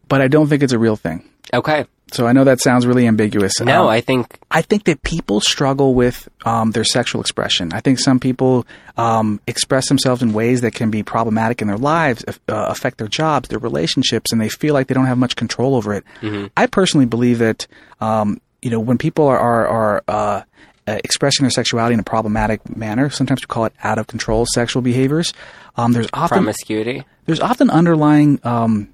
but 0.06 0.20
I 0.20 0.28
don't 0.28 0.48
think 0.48 0.62
it's 0.62 0.74
a 0.74 0.78
real 0.78 0.96
thing. 0.96 1.26
Okay. 1.54 1.86
So 2.12 2.24
I 2.26 2.32
know 2.32 2.44
that 2.44 2.60
sounds 2.60 2.86
really 2.86 3.06
ambiguous. 3.06 3.58
No, 3.60 3.82
Um, 3.84 3.88
I 3.88 4.00
think 4.00 4.38
I 4.50 4.62
think 4.62 4.84
that 4.84 5.02
people 5.02 5.40
struggle 5.40 5.92
with 5.94 6.28
um, 6.44 6.70
their 6.70 6.84
sexual 6.84 7.20
expression. 7.20 7.72
I 7.72 7.80
think 7.80 7.98
some 7.98 8.20
people 8.20 8.64
um, 8.96 9.40
express 9.48 9.88
themselves 9.88 10.22
in 10.22 10.32
ways 10.32 10.60
that 10.60 10.72
can 10.72 10.88
be 10.90 11.02
problematic 11.02 11.60
in 11.60 11.66
their 11.68 11.76
lives, 11.78 12.24
uh, 12.28 12.32
affect 12.48 12.98
their 12.98 13.08
jobs, 13.08 13.48
their 13.48 13.58
relationships, 13.58 14.30
and 14.30 14.40
they 14.40 14.48
feel 14.48 14.72
like 14.72 14.86
they 14.86 14.94
don't 14.94 15.06
have 15.06 15.18
much 15.18 15.34
control 15.34 15.74
over 15.74 15.92
it. 15.94 16.04
I 16.56 16.66
personally 16.66 17.06
believe 17.06 17.38
that 17.40 17.66
um, 18.00 18.40
you 18.62 18.70
know 18.70 18.78
when 18.80 18.98
people 18.98 19.26
are 19.26 19.38
are, 19.38 19.66
are 19.68 20.02
uh, 20.06 20.42
uh, 20.86 20.98
expressing 21.02 21.42
their 21.42 21.50
sexuality 21.50 21.94
in 21.94 22.00
a 22.00 22.04
problematic 22.04 22.76
manner, 22.76 23.10
sometimes 23.10 23.40
we 23.42 23.46
call 23.46 23.64
it 23.64 23.72
out 23.82 23.98
of 23.98 24.06
control 24.06 24.46
sexual 24.54 24.80
behaviors. 24.80 25.34
Um, 25.76 25.90
there's 25.90 26.08
often 26.12 26.38
promiscuity. 26.38 27.04
there's 27.26 27.40
often 27.40 27.68
underlying 27.68 28.38
um, 28.44 28.90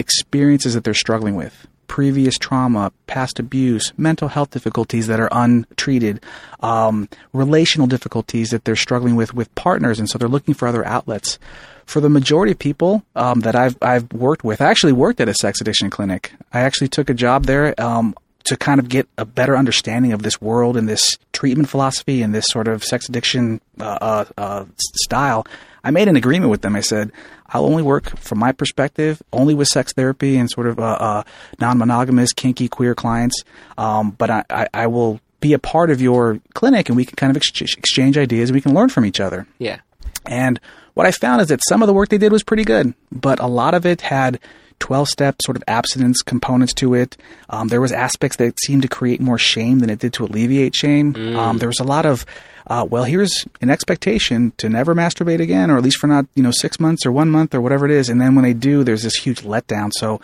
experiences 0.00 0.74
that 0.74 0.82
they're 0.82 0.94
struggling 0.94 1.36
with 1.36 1.66
previous 1.90 2.38
trauma 2.38 2.92
past 3.08 3.40
abuse 3.40 3.92
mental 3.98 4.28
health 4.28 4.50
difficulties 4.50 5.08
that 5.08 5.18
are 5.18 5.28
untreated 5.32 6.22
um, 6.60 7.08
relational 7.32 7.88
difficulties 7.88 8.50
that 8.50 8.64
they're 8.64 8.76
struggling 8.76 9.16
with 9.16 9.34
with 9.34 9.52
partners 9.56 9.98
and 9.98 10.08
so 10.08 10.16
they're 10.16 10.28
looking 10.28 10.54
for 10.54 10.68
other 10.68 10.86
outlets. 10.86 11.40
For 11.86 12.00
the 12.00 12.08
majority 12.08 12.52
of 12.52 12.60
people 12.60 13.02
um, 13.16 13.40
that 13.40 13.56
I've, 13.56 13.76
I've 13.82 14.12
worked 14.12 14.44
with 14.44 14.60
i 14.60 14.70
actually 14.70 14.92
worked 14.92 15.20
at 15.20 15.28
a 15.28 15.34
sex 15.34 15.60
addiction 15.60 15.90
clinic. 15.90 16.32
I 16.52 16.60
actually 16.60 16.86
took 16.86 17.10
a 17.10 17.14
job 17.14 17.46
there 17.46 17.74
um, 17.80 18.14
to 18.44 18.56
kind 18.56 18.78
of 18.78 18.88
get 18.88 19.08
a 19.18 19.24
better 19.24 19.56
understanding 19.56 20.12
of 20.12 20.22
this 20.22 20.40
world 20.40 20.76
and 20.76 20.88
this 20.88 21.18
treatment 21.32 21.68
philosophy 21.68 22.22
and 22.22 22.32
this 22.32 22.46
sort 22.46 22.68
of 22.68 22.84
sex 22.84 23.08
addiction 23.08 23.60
uh, 23.80 23.98
uh, 24.00 24.24
uh, 24.38 24.64
style, 24.94 25.44
I 25.82 25.90
made 25.90 26.06
an 26.06 26.16
agreement 26.16 26.50
with 26.50 26.62
them. 26.62 26.76
I 26.76 26.82
said, 26.82 27.10
I'll 27.52 27.66
only 27.66 27.82
work 27.82 28.16
from 28.18 28.38
my 28.38 28.52
perspective, 28.52 29.22
only 29.32 29.54
with 29.54 29.68
sex 29.68 29.92
therapy 29.92 30.36
and 30.36 30.50
sort 30.50 30.66
of 30.66 30.78
uh, 30.78 30.82
uh, 30.82 31.22
non-monogamous, 31.60 32.32
kinky, 32.32 32.68
queer 32.68 32.94
clients. 32.94 33.42
Um, 33.76 34.12
but 34.12 34.30
I, 34.30 34.44
I, 34.50 34.66
I 34.72 34.86
will 34.86 35.20
be 35.40 35.52
a 35.52 35.58
part 35.58 35.90
of 35.90 36.00
your 36.00 36.38
clinic, 36.54 36.88
and 36.88 36.96
we 36.96 37.04
can 37.04 37.16
kind 37.16 37.30
of 37.30 37.36
ex- 37.36 37.50
exchange 37.60 38.16
ideas. 38.16 38.50
and 38.50 38.54
We 38.54 38.60
can 38.60 38.74
learn 38.74 38.88
from 38.88 39.04
each 39.04 39.20
other. 39.20 39.46
Yeah. 39.58 39.80
And 40.26 40.60
what 40.94 41.06
I 41.06 41.12
found 41.12 41.40
is 41.40 41.48
that 41.48 41.60
some 41.68 41.82
of 41.82 41.86
the 41.86 41.92
work 41.94 42.10
they 42.10 42.18
did 42.18 42.32
was 42.32 42.42
pretty 42.42 42.64
good, 42.64 42.94
but 43.10 43.40
a 43.40 43.46
lot 43.46 43.74
of 43.74 43.86
it 43.86 44.02
had 44.02 44.38
12 44.80 45.08
step 45.08 45.36
sort 45.42 45.56
of 45.56 45.62
abstinence 45.68 46.22
components 46.22 46.74
to 46.74 46.94
it. 46.94 47.16
Um, 47.48 47.68
there 47.68 47.80
was 47.80 47.92
aspects 47.92 48.36
that 48.38 48.58
seemed 48.60 48.82
to 48.82 48.88
create 48.88 49.20
more 49.20 49.38
shame 49.38 49.78
than 49.78 49.90
it 49.90 50.00
did 50.00 50.12
to 50.14 50.24
alleviate 50.24 50.74
shame. 50.74 51.14
Um, 51.36 51.58
there 51.58 51.68
was 51.68 51.80
a 51.80 51.84
lot 51.84 52.06
of, 52.06 52.26
uh, 52.66 52.86
well, 52.88 53.04
here's 53.04 53.46
an 53.60 53.70
expectation 53.70 54.52
to 54.56 54.68
never 54.68 54.94
masturbate 54.94 55.40
again, 55.40 55.70
or 55.70 55.76
at 55.76 55.82
least 55.84 55.98
for 55.98 56.06
not, 56.08 56.26
you 56.34 56.42
know, 56.42 56.50
six 56.50 56.80
months 56.80 57.06
or 57.06 57.12
one 57.12 57.30
month 57.30 57.54
or 57.54 57.60
whatever 57.60 57.84
it 57.84 57.92
is. 57.92 58.08
And 58.08 58.20
then 58.20 58.34
when 58.34 58.44
they 58.44 58.54
do, 58.54 58.82
there's 58.82 59.02
this 59.02 59.14
huge 59.14 59.42
letdown. 59.42 59.92
So 59.94 60.20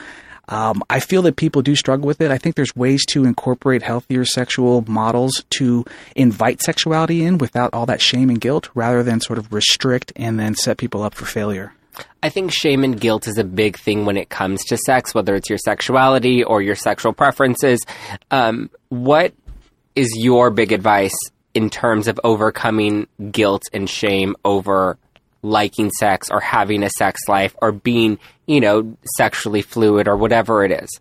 um, 0.48 0.82
I 0.88 1.00
feel 1.00 1.22
that 1.22 1.36
people 1.36 1.62
do 1.62 1.74
struggle 1.74 2.06
with 2.06 2.20
it. 2.20 2.30
I 2.30 2.38
think 2.38 2.54
there's 2.56 2.74
ways 2.76 3.04
to 3.06 3.24
incorporate 3.24 3.82
healthier 3.82 4.24
sexual 4.24 4.84
models 4.86 5.44
to 5.50 5.84
invite 6.14 6.62
sexuality 6.62 7.24
in 7.24 7.38
without 7.38 7.74
all 7.74 7.86
that 7.86 8.00
shame 8.00 8.30
and 8.30 8.40
guilt, 8.40 8.68
rather 8.74 9.02
than 9.02 9.20
sort 9.20 9.38
of 9.38 9.52
restrict 9.52 10.12
and 10.16 10.38
then 10.38 10.54
set 10.54 10.78
people 10.78 11.02
up 11.02 11.14
for 11.14 11.24
failure. 11.24 11.72
I 12.22 12.28
think 12.28 12.52
shame 12.52 12.84
and 12.84 13.00
guilt 13.00 13.26
is 13.26 13.38
a 13.38 13.44
big 13.44 13.78
thing 13.78 14.04
when 14.04 14.16
it 14.16 14.28
comes 14.28 14.64
to 14.66 14.76
sex, 14.76 15.14
whether 15.14 15.34
it's 15.34 15.48
your 15.48 15.58
sexuality 15.58 16.44
or 16.44 16.60
your 16.62 16.74
sexual 16.74 17.12
preferences. 17.12 17.80
Um, 18.30 18.70
what 18.88 19.34
is 19.94 20.12
your 20.16 20.50
big 20.50 20.72
advice 20.72 21.16
in 21.54 21.70
terms 21.70 22.08
of 22.08 22.20
overcoming 22.22 23.06
guilt 23.30 23.62
and 23.72 23.88
shame 23.88 24.36
over 24.44 24.98
liking 25.42 25.90
sex 25.90 26.30
or 26.30 26.40
having 26.40 26.82
a 26.82 26.90
sex 26.90 27.20
life 27.28 27.54
or 27.62 27.72
being, 27.72 28.18
you 28.46 28.60
know, 28.60 28.96
sexually 29.16 29.62
fluid 29.62 30.08
or 30.08 30.16
whatever 30.16 30.64
it 30.64 30.72
is? 30.72 31.00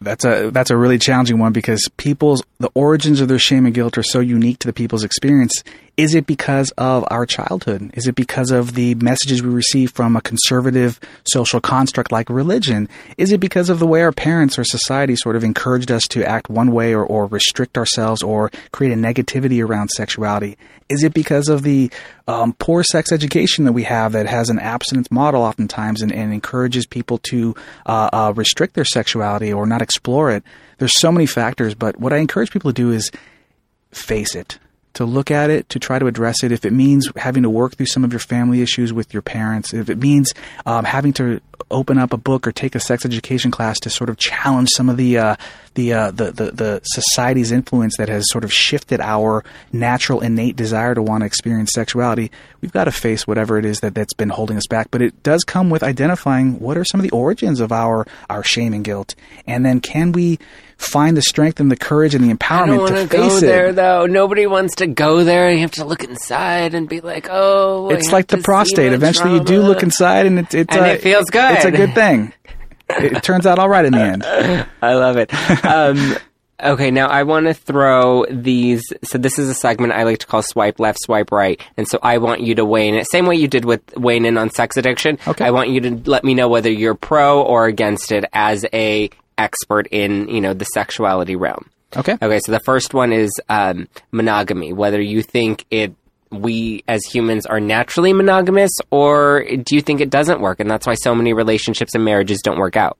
That's 0.00 0.24
a 0.26 0.50
that's 0.50 0.70
a 0.70 0.76
really 0.76 0.98
challenging 0.98 1.38
one 1.38 1.52
because 1.52 1.88
people's 1.96 2.42
the 2.58 2.70
origins 2.74 3.20
of 3.20 3.28
their 3.28 3.38
shame 3.38 3.64
and 3.64 3.74
guilt 3.74 3.96
are 3.96 4.02
so 4.02 4.20
unique 4.20 4.58
to 4.58 4.66
the 4.66 4.72
people's 4.72 5.04
experience. 5.04 5.64
Is 5.96 6.14
it 6.14 6.26
because 6.26 6.72
of 6.72 7.06
our 7.10 7.24
childhood? 7.24 7.90
Is 7.94 8.06
it 8.06 8.14
because 8.14 8.50
of 8.50 8.74
the 8.74 8.94
messages 8.96 9.42
we 9.42 9.48
receive 9.48 9.92
from 9.92 10.14
a 10.14 10.20
conservative 10.20 11.00
social 11.26 11.58
construct 11.58 12.12
like 12.12 12.28
religion? 12.28 12.90
Is 13.16 13.32
it 13.32 13.40
because 13.40 13.70
of 13.70 13.78
the 13.78 13.86
way 13.86 14.02
our 14.02 14.12
parents 14.12 14.58
or 14.58 14.64
society 14.64 15.16
sort 15.16 15.36
of 15.36 15.44
encouraged 15.44 15.90
us 15.90 16.02
to 16.08 16.22
act 16.22 16.50
one 16.50 16.70
way 16.70 16.94
or, 16.94 17.02
or 17.02 17.24
restrict 17.26 17.78
ourselves 17.78 18.22
or 18.22 18.50
create 18.72 18.92
a 18.92 18.96
negativity 18.96 19.64
around 19.64 19.88
sexuality? 19.88 20.58
Is 20.90 21.02
it 21.02 21.14
because 21.14 21.48
of 21.48 21.62
the 21.62 21.90
um, 22.28 22.52
poor 22.52 22.84
sex 22.84 23.10
education 23.10 23.64
that 23.64 23.72
we 23.72 23.84
have 23.84 24.12
that 24.12 24.26
has 24.26 24.50
an 24.50 24.58
abstinence 24.58 25.10
model 25.10 25.42
oftentimes 25.42 26.02
and, 26.02 26.12
and 26.12 26.30
encourages 26.30 26.84
people 26.84 27.18
to 27.30 27.54
uh, 27.86 28.10
uh, 28.12 28.32
restrict 28.36 28.74
their 28.74 28.84
sexuality 28.84 29.50
or 29.50 29.66
not 29.66 29.80
explore 29.80 30.30
it? 30.30 30.44
There's 30.76 31.00
so 31.00 31.10
many 31.10 31.24
factors, 31.24 31.74
but 31.74 31.98
what 31.98 32.12
I 32.12 32.18
encourage 32.18 32.50
people 32.50 32.70
to 32.70 32.74
do 32.74 32.92
is 32.92 33.10
face 33.92 34.34
it, 34.34 34.58
to 34.96 35.04
look 35.04 35.30
at 35.30 35.50
it, 35.50 35.68
to 35.68 35.78
try 35.78 35.98
to 35.98 36.06
address 36.06 36.42
it. 36.42 36.52
If 36.52 36.64
it 36.64 36.72
means 36.72 37.10
having 37.16 37.42
to 37.42 37.50
work 37.50 37.76
through 37.76 37.86
some 37.86 38.04
of 38.04 38.12
your 38.12 38.20
family 38.20 38.62
issues 38.62 38.92
with 38.92 39.12
your 39.12 39.22
parents, 39.22 39.72
if 39.72 39.88
it 39.90 39.98
means 39.98 40.32
um, 40.64 40.84
having 40.84 41.12
to 41.14 41.40
open 41.70 41.98
up 41.98 42.12
a 42.12 42.16
book 42.16 42.46
or 42.46 42.52
take 42.52 42.74
a 42.74 42.80
sex 42.80 43.04
education 43.04 43.50
class 43.50 43.78
to 43.80 43.90
sort 43.90 44.10
of 44.10 44.16
challenge 44.16 44.68
some 44.74 44.88
of 44.88 44.96
the 44.96 45.18
uh, 45.18 45.36
the, 45.74 45.92
uh, 45.92 46.10
the 46.10 46.32
the 46.32 46.50
the 46.52 46.80
society's 46.84 47.52
influence 47.52 47.96
that 47.98 48.08
has 48.08 48.24
sort 48.30 48.44
of 48.44 48.52
shifted 48.52 49.00
our 49.00 49.44
natural 49.72 50.20
innate 50.20 50.56
desire 50.56 50.94
to 50.94 51.02
want 51.02 51.22
to 51.22 51.26
experience 51.26 51.70
sexuality, 51.72 52.30
we've 52.60 52.72
got 52.72 52.84
to 52.84 52.92
face 52.92 53.26
whatever 53.26 53.58
it 53.58 53.64
is 53.64 53.80
that 53.80 53.94
that's 53.94 54.14
been 54.14 54.30
holding 54.30 54.56
us 54.56 54.66
back. 54.68 54.90
But 54.90 55.02
it 55.02 55.22
does 55.22 55.44
come 55.44 55.70
with 55.70 55.82
identifying 55.82 56.58
what 56.60 56.76
are 56.78 56.84
some 56.84 57.00
of 57.00 57.04
the 57.04 57.10
origins 57.10 57.60
of 57.60 57.72
our 57.72 58.06
our 58.30 58.42
shame 58.42 58.72
and 58.72 58.84
guilt, 58.84 59.14
and 59.46 59.64
then 59.64 59.80
can 59.80 60.12
we 60.12 60.38
find 60.78 61.16
the 61.16 61.22
strength 61.22 61.58
and 61.58 61.70
the 61.70 61.76
courage 61.76 62.14
and 62.14 62.22
the 62.22 62.28
I 62.28 62.66
don't 62.66 62.68
empowerment 62.68 62.88
to 62.88 63.02
to 63.02 63.06
go 63.06 63.30
face 63.30 63.40
there 63.40 63.68
it. 63.68 63.76
though. 63.76 64.04
Nobody 64.06 64.46
wants 64.46 64.76
to 64.76 64.86
go 64.86 65.24
there. 65.24 65.50
You 65.50 65.60
have 65.60 65.70
to 65.72 65.84
look 65.84 66.04
inside 66.04 66.74
and 66.74 66.88
be 66.88 67.00
like, 67.00 67.28
"Oh, 67.30 67.88
It's 67.90 68.12
like 68.12 68.28
the 68.28 68.38
prostate. 68.38 68.92
Eventually, 68.92 69.34
you 69.34 69.40
do 69.40 69.62
look 69.62 69.82
inside, 69.82 70.26
and 70.26 70.38
it, 70.40 70.54
it's 70.54 70.76
And 70.76 70.84
uh, 70.84 70.88
it 70.88 71.02
feels 71.02 71.26
good. 71.30 71.45
It's 71.54 71.64
a 71.64 71.70
good 71.70 71.94
thing. 71.94 72.32
it, 72.88 73.16
it 73.16 73.22
turns 73.22 73.46
out 73.46 73.58
all 73.58 73.68
right 73.68 73.84
in 73.84 73.92
the 73.92 74.00
end. 74.00 74.22
I 74.82 74.94
love 74.94 75.16
it. 75.16 75.32
Um, 75.64 76.16
okay, 76.62 76.90
now 76.90 77.08
I 77.08 77.24
want 77.24 77.46
to 77.46 77.54
throw 77.54 78.24
these. 78.30 78.82
So 79.04 79.18
this 79.18 79.38
is 79.38 79.48
a 79.48 79.54
segment 79.54 79.92
I 79.92 80.04
like 80.04 80.18
to 80.18 80.26
call 80.26 80.42
"Swipe 80.42 80.78
Left, 80.78 80.98
Swipe 81.02 81.32
Right," 81.32 81.60
and 81.76 81.88
so 81.88 81.98
I 82.02 82.18
want 82.18 82.40
you 82.42 82.54
to 82.56 82.64
weigh 82.64 82.88
in 82.88 82.94
it. 82.94 83.10
Same 83.10 83.26
way 83.26 83.36
you 83.36 83.48
did 83.48 83.64
with 83.64 83.82
weighing 83.96 84.24
in 84.24 84.38
on 84.38 84.50
sex 84.50 84.76
addiction. 84.76 85.18
Okay. 85.26 85.44
I 85.44 85.50
want 85.50 85.70
you 85.70 85.80
to 85.80 86.10
let 86.10 86.24
me 86.24 86.34
know 86.34 86.48
whether 86.48 86.70
you're 86.70 86.94
pro 86.94 87.42
or 87.42 87.66
against 87.66 88.12
it 88.12 88.24
as 88.32 88.64
a 88.72 89.10
expert 89.38 89.86
in 89.90 90.28
you 90.28 90.40
know 90.40 90.54
the 90.54 90.64
sexuality 90.64 91.36
realm. 91.36 91.68
Okay. 91.96 92.16
Okay, 92.20 92.40
so 92.44 92.52
the 92.52 92.60
first 92.60 92.94
one 92.94 93.12
is 93.12 93.30
um, 93.48 93.88
monogamy. 94.10 94.72
Whether 94.72 95.00
you 95.00 95.22
think 95.22 95.64
it 95.70 95.94
we 96.30 96.82
as 96.88 97.04
humans 97.04 97.46
are 97.46 97.60
naturally 97.60 98.12
monogamous, 98.12 98.72
or 98.90 99.44
do 99.44 99.74
you 99.74 99.80
think 99.80 100.00
it 100.00 100.10
doesn't 100.10 100.40
work, 100.40 100.60
and 100.60 100.70
that's 100.70 100.86
why 100.86 100.94
so 100.94 101.14
many 101.14 101.32
relationships 101.32 101.94
and 101.94 102.04
marriages 102.04 102.40
don't 102.42 102.58
work 102.58 102.76
out? 102.76 102.98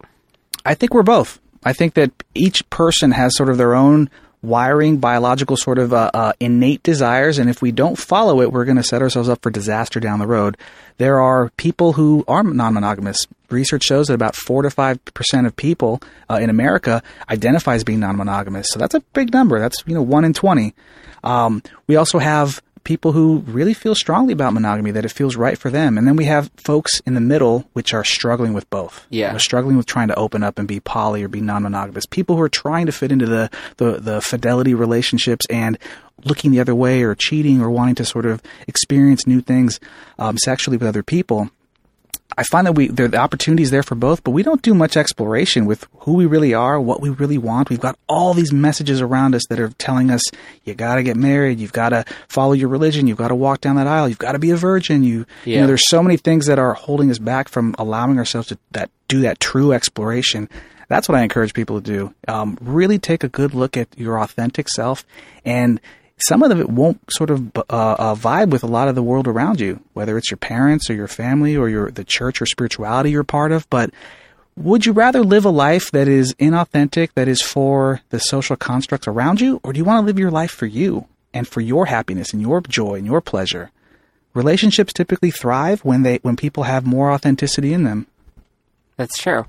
I 0.65 0.75
think 0.75 0.95
we're 0.95 1.03
both. 1.03 1.41
I 1.65 1.73
think 1.73 1.95
that 1.95 2.13
each 2.35 2.69
person 2.71 3.11
has 3.11 3.37
sort 3.37 3.49
of 3.49 3.59
their 3.59 3.75
own 3.75 4.09
wiring, 4.43 4.99
biological 4.99 5.57
sort 5.57 5.79
of 5.79 5.93
uh, 5.93 6.11
uh, 6.15 6.33
innate 6.41 6.83
desires, 6.83 7.39
and 7.39 7.51
if 7.51 7.61
we 7.61 7.73
don't 7.73 7.99
follow 7.99 8.41
it, 8.41 8.53
we're 8.53 8.65
going 8.65 8.77
to 8.77 8.83
set 8.83 9.03
ourselves 9.03 9.29
up 9.29 9.43
for 9.43 9.51
disaster 9.51 9.99
down 9.99 10.19
the 10.19 10.27
road. 10.27 10.57
There 10.99 11.21
are 11.21 11.51
people 11.57 11.95
who 11.95 12.25
are 12.29 12.43
non-monogamous. 12.43 13.19
Research 13.51 13.85
shows 13.85 14.07
that 14.07 14.15
about 14.15 14.35
four 14.35 14.63
to 14.63 14.71
five 14.71 15.05
percent 15.07 15.47
of 15.47 15.55
people 15.57 16.01
uh, 16.31 16.35
in 16.35 16.51
America 16.51 17.03
identify 17.29 17.75
as 17.75 17.85
being 17.85 18.01
non-monogamous. 18.01 18.69
So 18.71 18.79
that's 18.79 18.95
a 18.95 19.01
big 19.13 19.33
number. 19.33 19.59
That's 19.59 19.83
you 19.87 19.95
know 19.95 20.03
one 20.03 20.25
in 20.25 20.33
twenty. 20.33 20.75
Um, 21.23 21.63
we 21.87 21.97
also 21.97 22.19
have 22.19 22.63
people 22.87 23.11
who 23.11 23.39
really 23.49 23.75
feel 23.75 23.97
strongly 23.97 24.33
about 24.33 24.55
monogamy, 24.55 24.93
that 24.93 25.05
it 25.05 25.11
feels 25.11 25.35
right 25.35 25.59
for 25.59 25.71
them. 25.71 25.99
And 25.99 26.07
then 26.07 26.15
we 26.15 26.25
have 26.27 26.53
folks 26.57 27.01
in 27.01 27.15
the 27.15 27.21
middle 27.21 27.69
which 27.73 27.93
are 27.93 28.05
struggling 28.05 28.55
with 28.55 28.71
both. 28.71 29.05
Yeah. 29.11 29.37
Struggling 29.39 29.77
with 29.77 29.87
trying 29.87 30.07
to 30.09 30.15
open 30.15 30.45
up 30.45 30.57
and 30.57 30.69
be 30.69 30.79
poly 30.79 31.25
or 31.25 31.29
be 31.29 31.41
non-monogamous. 31.41 32.07
People 32.07 32.37
who 32.37 32.43
are 32.43 32.49
trying 32.49 32.87
to 32.87 32.93
fit 32.93 33.11
into 33.11 33.27
the, 33.27 33.51
the, 33.79 33.99
the 33.99 34.21
fidelity 34.21 34.73
relationships 34.73 35.45
and 35.51 35.79
looking 36.25 36.53
the 36.53 36.61
other 36.61 36.75
way 36.75 37.03
or 37.03 37.17
cheating 37.17 37.61
or 37.61 37.71
wanting 37.71 37.97
to 37.97 38.05
sort 38.05 38.25
of 38.25 38.41
experience 38.69 39.27
new 39.27 39.41
things 39.41 39.81
um, 40.19 40.39
sexually 40.39 40.77
with 40.77 40.89
other 40.89 41.03
people. 41.03 41.51
I 42.39 42.43
find 42.43 42.67
that 42.67 42.73
we 42.73 42.89
there 42.89 43.09
the 43.09 43.17
opportunities 43.19 43.71
there 43.71 43.83
for 43.83 43.95
both, 43.95 44.23
but 44.23 44.33
we 44.33 44.43
don't 44.43 44.61
do 44.61 44.75
much 44.75 44.97
exploration 44.97 45.65
with 45.65 45.87
who 46.01 46.15
we 46.15 46.27
really 46.27 46.55
are, 46.55 46.81
what 46.81 47.01
we 47.01 47.09
really 47.11 47.39
want. 47.39 47.71
We've 47.71 47.81
got 47.81 47.99
all 48.09 48.35
these 48.35 48.53
messages 48.53 49.01
around 49.01 49.35
us 49.35 49.43
that 49.49 49.61
are 49.61 49.71
telling 49.79 50.11
us 50.11 50.23
you 50.65 50.75
got 50.75 50.97
to 50.97 51.03
get 51.03 51.17
married, 51.17 51.61
you've 51.61 51.73
got 51.73 51.91
to 51.91 52.05
follow 52.29 52.53
your 52.53 52.69
religion, 52.69 53.07
you've 53.07 53.19
got 53.19 53.29
to 53.29 53.35
walk 53.35 53.61
down 53.61 53.77
that 53.77 53.87
aisle, 53.87 54.09
you've 54.09 54.19
got 54.19 54.33
to 54.33 54.39
be 54.39 54.51
a 54.51 54.57
virgin. 54.57 55.03
You, 55.03 55.25
you 55.45 55.61
know, 55.61 55.67
there's 55.67 55.89
so 55.89 56.03
many 56.03 56.17
things 56.17 56.47
that 56.47 56.59
are 56.59 56.75
holding 56.75 57.11
us 57.11 57.19
back 57.19 57.49
from 57.49 57.75
allowing 57.79 58.19
ourselves 58.19 58.49
to 58.49 58.59
that 58.73 58.91
do 59.09 59.21
that 59.21 59.41
true 59.41 59.73
exploration. 59.73 60.49
That's 60.89 61.09
what 61.09 61.17
I 61.17 61.23
encourage 61.23 61.55
people 61.55 61.81
to 61.81 61.93
do. 61.93 62.15
Um, 62.29 62.59
really 62.61 62.99
take 62.99 63.25
a 63.25 63.29
good 63.29 63.55
look 63.55 63.77
at 63.77 63.89
your 63.99 64.21
authentic 64.21 64.69
self 64.69 65.05
and 65.45 65.81
some 66.19 66.43
of 66.43 66.59
it 66.59 66.71
won't 66.71 67.01
sort 67.11 67.31
of 67.31 67.57
uh, 67.57 67.63
uh, 67.69 68.15
vibe 68.15 68.51
with 68.51 68.63
a 68.63 68.69
lot 68.69 68.89
of 68.89 68.95
the 68.95 69.03
world 69.03 69.29
around 69.29 69.61
you, 69.61 69.81
whether 69.93 70.17
it's 70.17 70.31
your 70.31 70.39
parents 70.39 70.89
or 70.89 70.95
your 70.95 71.09
family 71.09 71.57
or 71.57 71.69
your 71.69 71.91
the 71.91 72.05
church 72.05 72.41
or 72.41 72.47
spirituality 72.47 73.11
you're 73.11 73.25
part 73.25 73.53
of. 73.53 73.69
But 73.69 73.91
would 74.57 74.87
you 74.87 74.93
rather 74.93 75.23
live 75.23 75.45
a 75.45 75.51
life 75.51 75.91
that 75.91 76.09
is 76.09 76.35
inauthentic, 76.35 77.13
that 77.15 77.29
is 77.29 77.43
for 77.43 78.01
the 78.09 78.19
social 78.19 78.57
constructs 78.57 79.07
around 79.07 79.41
you, 79.41 79.61
or 79.63 79.73
do 79.73 79.79
you 79.79 79.85
want 79.85 80.03
to 80.03 80.07
live 80.07 80.19
your 80.19 80.31
life 80.31 80.51
for 80.51 80.67
you 80.67 81.07
and 81.35 81.47
for 81.47 81.61
your 81.61 81.87
happiness 81.87 82.33
and 82.33 82.41
your 82.41 82.63
joy 82.63 82.95
and 82.95 83.07
your 83.07 83.21
pleasure? 83.21 83.71
Relationships 84.33 84.95
typically 84.95 85.31
thrive 85.31 85.85
when 85.85 86.03
they 86.03 86.17
when 86.23 86.37
people 86.37 86.63
have 86.63 86.87
more 86.87 87.13
authenticity 87.13 87.75
in 87.75 87.85
them. 87.85 88.07
That's 88.97 89.19
true. 89.19 89.45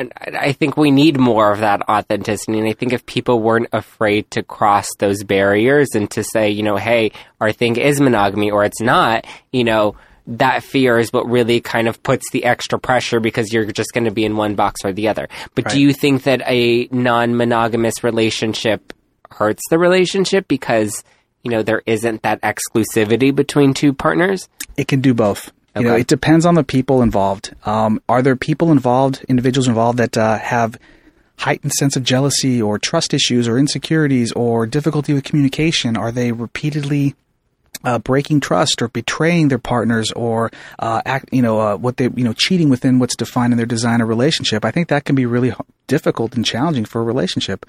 And 0.00 0.12
I 0.16 0.30
I 0.50 0.52
think 0.52 0.76
we 0.76 0.90
need 0.90 1.18
more 1.18 1.52
of 1.52 1.60
that 1.60 1.88
authenticity. 1.88 2.58
And 2.58 2.66
I 2.66 2.72
think 2.72 2.92
if 2.92 3.06
people 3.06 3.40
weren't 3.40 3.68
afraid 3.72 4.30
to 4.32 4.42
cross 4.42 4.88
those 4.98 5.22
barriers 5.22 5.90
and 5.94 6.10
to 6.12 6.24
say, 6.24 6.50
you 6.50 6.62
know, 6.62 6.76
hey, 6.76 7.12
our 7.40 7.52
thing 7.52 7.76
is 7.76 8.00
monogamy 8.00 8.50
or 8.50 8.64
it's 8.64 8.80
not, 8.80 9.26
you 9.52 9.62
know, 9.62 9.96
that 10.26 10.62
fear 10.62 10.98
is 10.98 11.12
what 11.12 11.28
really 11.28 11.60
kind 11.60 11.88
of 11.88 12.02
puts 12.02 12.30
the 12.30 12.44
extra 12.44 12.78
pressure 12.78 13.20
because 13.20 13.52
you're 13.52 13.66
just 13.66 13.92
going 13.92 14.04
to 14.04 14.10
be 14.10 14.24
in 14.24 14.36
one 14.36 14.54
box 14.54 14.80
or 14.84 14.92
the 14.92 15.08
other. 15.08 15.28
But 15.54 15.68
do 15.68 15.80
you 15.80 15.92
think 15.92 16.24
that 16.24 16.42
a 16.46 16.88
non 16.90 17.36
monogamous 17.36 18.02
relationship 18.02 18.92
hurts 19.30 19.62
the 19.70 19.78
relationship 19.78 20.48
because, 20.48 21.04
you 21.42 21.50
know, 21.50 21.62
there 21.62 21.82
isn't 21.86 22.22
that 22.22 22.40
exclusivity 22.42 23.34
between 23.34 23.74
two 23.74 23.92
partners? 23.92 24.48
It 24.76 24.88
can 24.88 25.00
do 25.00 25.14
both. 25.14 25.52
You 25.76 25.82
know, 25.82 25.96
it 25.96 26.08
depends 26.08 26.44
on 26.46 26.56
the 26.56 26.64
people 26.64 27.00
involved. 27.00 27.54
Um, 27.64 28.02
are 28.08 28.22
there 28.22 28.36
people 28.36 28.72
involved, 28.72 29.24
individuals 29.28 29.68
involved 29.68 29.98
that 29.98 30.18
uh, 30.18 30.38
have 30.38 30.78
heightened 31.38 31.72
sense 31.72 31.96
of 31.96 32.02
jealousy 32.02 32.60
or 32.60 32.78
trust 32.78 33.14
issues 33.14 33.46
or 33.48 33.56
insecurities 33.56 34.32
or 34.32 34.66
difficulty 34.66 35.12
with 35.12 35.24
communication? 35.24 35.96
Are 35.96 36.10
they 36.10 36.32
repeatedly 36.32 37.14
uh, 37.84 37.98
breaking 37.98 38.40
trust 38.40 38.82
or 38.82 38.88
betraying 38.88 39.48
their 39.48 39.58
partners 39.58 40.10
or 40.12 40.50
uh, 40.78 41.02
act, 41.06 41.30
you 41.32 41.40
know, 41.40 41.60
uh, 41.60 41.76
what 41.76 41.96
they, 41.96 42.10
you 42.14 42.24
know, 42.24 42.34
cheating 42.34 42.68
within 42.68 42.98
what's 42.98 43.16
defined 43.16 43.52
in 43.52 43.56
their 43.56 43.64
design 43.66 44.00
of 44.00 44.08
relationship? 44.08 44.64
I 44.64 44.70
think 44.70 44.88
that 44.88 45.04
can 45.04 45.14
be 45.14 45.24
really 45.24 45.54
difficult 45.86 46.34
and 46.34 46.44
challenging 46.44 46.84
for 46.84 47.00
a 47.00 47.04
relationship. 47.04 47.64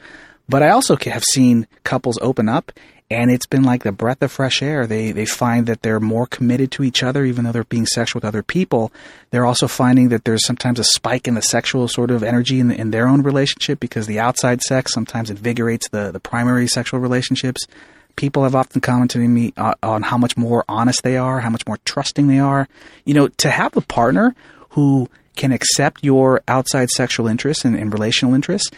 But 0.49 0.63
I 0.63 0.69
also 0.69 0.97
have 0.97 1.23
seen 1.23 1.67
couples 1.83 2.17
open 2.21 2.49
up 2.49 2.71
and 3.11 3.29
it's 3.29 3.45
been 3.45 3.63
like 3.63 3.83
the 3.83 3.91
breath 3.91 4.21
of 4.21 4.31
fresh 4.31 4.61
air. 4.61 4.87
They 4.87 5.11
they 5.11 5.25
find 5.25 5.67
that 5.67 5.81
they're 5.81 5.99
more 5.99 6.25
committed 6.25 6.71
to 6.73 6.83
each 6.83 7.03
other, 7.03 7.25
even 7.25 7.43
though 7.43 7.51
they're 7.51 7.65
being 7.65 7.85
sexual 7.85 8.19
with 8.19 8.25
other 8.25 8.41
people. 8.41 8.91
They're 9.31 9.45
also 9.45 9.67
finding 9.67 10.09
that 10.09 10.23
there's 10.23 10.45
sometimes 10.45 10.79
a 10.79 10.83
spike 10.83 11.27
in 11.27 11.35
the 11.35 11.41
sexual 11.41 11.87
sort 11.87 12.09
of 12.09 12.23
energy 12.23 12.59
in, 12.59 12.71
in 12.71 12.91
their 12.91 13.07
own 13.07 13.21
relationship 13.21 13.79
because 13.79 14.07
the 14.07 14.19
outside 14.19 14.61
sex 14.61 14.93
sometimes 14.93 15.29
invigorates 15.29 15.89
the 15.89 16.11
the 16.11 16.19
primary 16.19 16.67
sexual 16.67 16.99
relationships. 16.99 17.67
People 18.15 18.43
have 18.43 18.55
often 18.55 18.81
commented 18.81 19.21
to 19.21 19.27
me 19.27 19.53
uh, 19.57 19.73
on 19.83 20.03
how 20.03 20.17
much 20.17 20.37
more 20.37 20.63
honest 20.67 21.03
they 21.03 21.17
are, 21.17 21.39
how 21.39 21.49
much 21.49 21.65
more 21.67 21.79
trusting 21.85 22.27
they 22.27 22.39
are. 22.39 22.67
You 23.05 23.13
know, 23.13 23.27
to 23.27 23.49
have 23.49 23.75
a 23.75 23.81
partner 23.81 24.35
who 24.69 25.09
can 25.35 25.51
accept 25.51 26.03
your 26.03 26.41
outside 26.47 26.89
sexual 26.89 27.27
interests 27.27 27.65
and, 27.65 27.75
and 27.75 27.91
relational 27.91 28.33
interests 28.33 28.69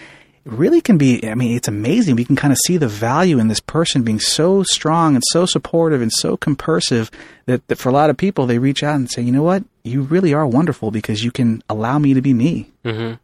really 0.46 0.82
can 0.82 0.98
be 0.98 1.26
i 1.28 1.36
mean 1.36 1.56
it's 1.56 1.68
amazing 1.68 2.16
we 2.16 2.26
can 2.26 2.36
kind 2.36 2.52
of 2.52 2.58
see 2.66 2.76
the 2.78 2.88
value 2.88 3.40
in 3.40 3.48
this 3.48 3.62
person 3.62 4.04
being 4.04 4.20
so 4.20 4.62
strong 4.64 5.16
and 5.16 5.24
so 5.30 5.46
supportive 5.46 6.02
and 6.02 6.12
so 6.12 6.36
compersive 6.36 7.10
that, 7.46 7.66
that 7.68 7.78
for 7.78 7.90
a 7.90 7.94
lot 7.94 8.10
of 8.10 8.18
people 8.18 8.46
they 8.46 8.60
reach 8.60 8.84
out 8.84 8.96
and 8.96 9.10
say 9.10 9.22
you 9.22 9.32
know 9.32 9.44
what 9.44 9.64
you 9.84 10.02
really 10.02 10.34
are 10.34 10.46
wonderful 10.46 10.92
because 10.92 11.24
you 11.24 11.32
can 11.32 11.64
allow 11.70 11.98
me 11.98 12.14
to 12.14 12.22
be 12.22 12.34
me 12.34 12.72
mm-hmm. 12.84 13.16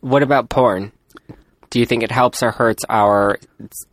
What 0.00 0.22
about 0.22 0.50
porn? 0.50 0.92
Do 1.70 1.80
you 1.80 1.86
think 1.86 2.02
it 2.02 2.10
helps 2.10 2.42
or 2.42 2.50
hurts 2.50 2.84
our 2.90 3.38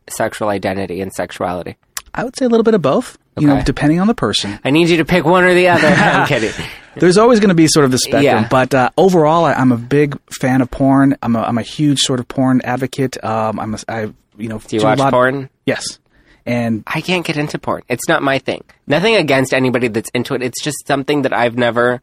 sexual 0.09 0.49
identity 0.49 0.99
and 0.99 1.13
sexuality? 1.13 1.77
i 2.13 2.23
would 2.23 2.35
say 2.35 2.43
a 2.43 2.49
little 2.49 2.65
bit 2.65 2.73
of 2.73 2.81
both 2.81 3.17
you 3.37 3.47
know 3.47 3.61
depending 3.63 3.99
on 3.99 4.07
the 4.07 4.13
person 4.13 4.59
I 4.65 4.71
need 4.71 4.89
you 4.89 4.97
to 4.97 5.05
pick 5.05 5.23
one 5.23 5.45
or 5.45 5.53
the 5.53 5.69
other. 5.69 5.87
I'm 5.87 6.27
kidding. 6.27 6.51
There's 6.95 7.17
always 7.17 7.39
going 7.39 7.49
to 7.49 7.55
be 7.55 7.67
sort 7.67 7.85
of 7.85 7.91
the 7.91 7.97
spectrum 7.97 8.23
Yeah. 8.23 8.47
but 8.49 8.73
uh, 8.73 8.89
overall 8.97 9.45
I, 9.45 9.53
i'm 9.53 9.71
a 9.71 9.77
big 9.77 10.17
fan 10.31 10.61
of 10.61 10.69
porn 10.71 11.15
i'm 11.21 11.35
a, 11.35 11.41
I'm 11.41 11.57
a 11.57 11.61
huge 11.63 11.99
sort 11.99 12.19
of 12.19 12.27
porn 12.27 12.61
advocate 12.63 13.23
um, 13.23 13.59
i'm 13.59 13.73
a, 13.75 13.79
i 13.87 14.01
you 14.37 14.49
know 14.49 14.59
Do 14.59 14.75
you 14.77 14.83
watch 14.83 14.99
porn? 14.99 15.49
yes 15.65 15.99
and 16.43 16.83
I 16.87 17.01
can't 17.01 17.23
get 17.23 17.37
into 17.37 17.59
porn. 17.59 17.83
It's 17.87 18.07
not 18.09 18.23
my 18.23 18.39
thing. 18.39 18.63
Nothing 18.87 19.15
against 19.15 19.53
anybody 19.53 19.89
that's 19.89 20.09
into 20.15 20.33
it. 20.33 20.41
It's 20.41 20.63
just 20.63 20.87
something 20.87 21.21
that 21.21 21.33
I've 21.33 21.55
never 21.55 22.01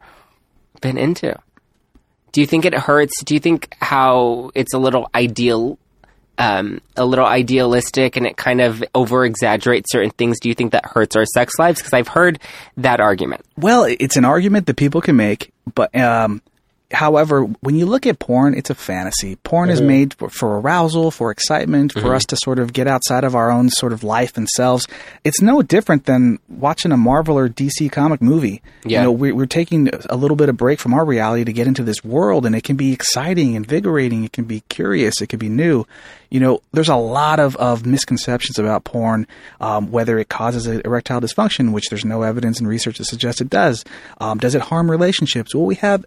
been 0.79 0.97
into. 0.97 1.37
Do 2.31 2.39
you 2.39 2.47
think 2.47 2.63
it 2.63 2.73
hurts? 2.73 3.21
Do 3.25 3.33
you 3.33 3.41
think 3.41 3.75
how 3.81 4.51
it's 4.55 4.73
a 4.73 4.77
little 4.77 5.09
ideal, 5.13 5.77
um, 6.39 6.81
a 6.95 7.05
little 7.05 7.25
idealistic, 7.25 8.15
and 8.15 8.25
it 8.25 8.37
kind 8.37 8.61
of 8.61 8.83
over 8.95 9.25
exaggerates 9.25 9.91
certain 9.91 10.09
things? 10.11 10.39
Do 10.39 10.49
you 10.49 10.55
think 10.55 10.71
that 10.71 10.85
hurts 10.85 11.15
our 11.15 11.25
sex 11.25 11.53
lives? 11.59 11.79
Because 11.79 11.93
I've 11.93 12.07
heard 12.07 12.39
that 12.77 12.99
argument. 12.99 13.45
Well, 13.57 13.83
it's 13.83 14.15
an 14.15 14.25
argument 14.25 14.65
that 14.67 14.77
people 14.77 15.01
can 15.01 15.17
make, 15.17 15.51
but 15.75 15.95
um, 15.95 16.41
however, 16.91 17.43
when 17.61 17.75
you 17.75 17.85
look 17.85 18.07
at 18.07 18.19
porn, 18.19 18.55
it's 18.55 18.69
a 18.69 18.75
fantasy. 18.75 19.35
Porn 19.37 19.69
is 19.69 19.79
made 19.79 20.15
for, 20.15 20.29
for 20.29 20.59
arousal, 20.59 21.11
for 21.11 21.29
excitement, 21.29 21.93
for 21.93 22.15
us 22.15 22.25
to 22.25 22.37
sort 22.37 22.57
of 22.57 22.73
get 22.73 22.87
outside 22.87 23.23
of 23.23 23.35
our 23.35 23.51
own 23.51 23.69
sort 23.69 23.93
of 23.93 24.03
life 24.03 24.37
and 24.37 24.49
selves. 24.49 24.87
It's 25.23 25.41
no 25.41 25.61
different 25.61 26.05
than 26.05 26.39
watching 26.47 26.91
a 26.91 26.97
Marvel 26.97 27.37
or 27.37 27.47
DC 27.47 27.91
comic 27.91 28.21
movie. 28.21 28.63
Yeah. 28.83 28.99
You 28.99 29.03
know, 29.03 29.11
we're, 29.11 29.35
we're 29.35 29.45
taking 29.45 29.89
a 30.09 30.15
little 30.15 30.35
bit 30.35 30.49
of 30.49 30.57
break 30.57 30.79
from 30.79 30.93
our 30.93 31.05
reality 31.05 31.43
to 31.43 31.53
get 31.53 31.67
into 31.67 31.83
this 31.83 32.03
world, 32.03 32.45
and 32.45 32.55
it 32.55 32.63
can 32.63 32.75
be 32.75 32.91
exciting, 32.91 33.53
invigorating. 33.53 34.23
It 34.23 34.33
can 34.33 34.45
be 34.45 34.61
curious. 34.69 35.21
It 35.21 35.27
can 35.27 35.39
be 35.39 35.49
new. 35.49 35.85
You 36.31 36.39
know, 36.39 36.61
there's 36.73 36.89
a 36.89 36.95
lot 36.95 37.39
of, 37.39 37.55
of 37.57 37.85
misconceptions 37.85 38.57
about 38.57 38.83
porn, 38.83 39.27
um, 39.61 39.91
whether 39.91 40.17
it 40.17 40.29
causes 40.29 40.65
erectile 40.67 41.21
dysfunction, 41.21 41.71
which 41.71 41.89
there's 41.89 42.05
no 42.05 42.23
evidence 42.23 42.59
and 42.59 42.67
research 42.67 42.97
that 42.97 43.05
suggests 43.05 43.41
it 43.41 43.49
does. 43.49 43.85
Um, 44.19 44.39
does 44.39 44.55
it 44.55 44.61
harm 44.61 44.89
relationships? 44.89 45.53
Well, 45.53 45.65
we 45.65 45.75
have 45.75 46.05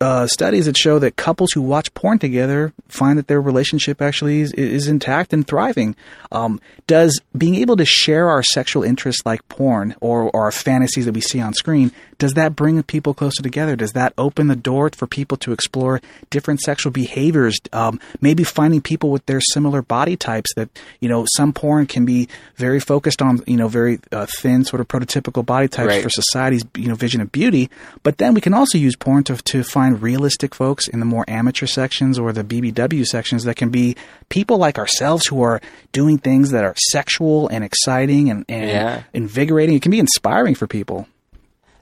uh, 0.00 0.26
studies 0.26 0.66
that 0.66 0.76
show 0.76 0.98
that 0.98 1.16
couples 1.16 1.50
who 1.52 1.60
watch 1.62 1.92
porn 1.94 2.18
together 2.18 2.72
find 2.88 3.18
that 3.18 3.26
their 3.26 3.40
relationship 3.40 4.00
actually 4.00 4.40
is, 4.40 4.52
is 4.52 4.86
intact 4.88 5.32
and 5.32 5.46
thriving. 5.46 5.96
Um, 6.30 6.60
does 6.86 7.20
being 7.36 7.56
able 7.56 7.76
to 7.76 7.84
share 7.84 8.28
our 8.28 8.42
sexual 8.42 8.82
interests 8.82 9.22
like 9.26 9.46
porn 9.48 9.94
or, 10.00 10.30
or 10.30 10.44
our 10.44 10.52
fantasies 10.52 11.04
that 11.06 11.12
we 11.14 11.20
see 11.20 11.40
on 11.40 11.52
screen, 11.54 11.90
does 12.18 12.34
that 12.34 12.54
bring 12.56 12.82
people 12.82 13.14
closer 13.14 13.42
together? 13.42 13.76
Does 13.76 13.92
that 13.92 14.12
open 14.18 14.46
the 14.48 14.56
door 14.56 14.90
for 14.90 15.06
people 15.06 15.36
to 15.38 15.52
explore 15.52 16.00
different 16.30 16.60
sexual 16.60 16.92
behaviors? 16.92 17.58
Um, 17.72 18.00
maybe 18.20 18.44
finding 18.44 18.80
people 18.80 19.10
with 19.10 19.26
their 19.26 19.40
similar 19.40 19.82
body 19.82 20.16
types 20.16 20.52
that, 20.54 20.68
you 21.00 21.08
know, 21.08 21.26
some 21.36 21.52
porn 21.52 21.86
can 21.86 22.04
be 22.04 22.28
very 22.56 22.80
focused 22.80 23.22
on, 23.22 23.42
you 23.46 23.56
know, 23.56 23.68
very 23.68 24.00
uh, 24.12 24.26
thin 24.26 24.64
sort 24.64 24.80
of 24.80 24.88
prototypical 24.88 25.44
body 25.44 25.68
types 25.68 25.88
Right. 25.88 26.02
for 26.02 26.10
society's 26.10 26.64
you 26.76 26.88
know 26.88 26.94
vision 26.94 27.20
of 27.20 27.32
beauty. 27.32 27.70
But 28.02 28.18
then 28.18 28.34
we 28.34 28.40
can 28.40 28.52
also 28.52 28.76
use 28.78 28.94
porn 28.96 29.24
to 29.24 29.36
to 29.36 29.62
find 29.68 30.02
realistic 30.02 30.54
folks 30.54 30.88
in 30.88 30.98
the 31.00 31.06
more 31.06 31.24
amateur 31.28 31.66
sections 31.66 32.18
or 32.18 32.32
the 32.32 32.42
BBW 32.44 33.04
sections 33.06 33.44
that 33.44 33.56
can 33.56 33.70
be 33.70 33.96
people 34.28 34.58
like 34.58 34.78
ourselves 34.78 35.26
who 35.26 35.42
are 35.42 35.60
doing 35.92 36.18
things 36.18 36.50
that 36.50 36.64
are 36.64 36.74
sexual 36.90 37.48
and 37.48 37.62
exciting 37.64 38.30
and, 38.30 38.44
and 38.48 38.70
Yeah. 38.70 39.02
invigorating. 39.14 39.76
It 39.76 39.82
can 39.82 39.90
be 39.92 39.98
inspiring 40.00 40.54
for 40.54 40.66
people. 40.66 41.06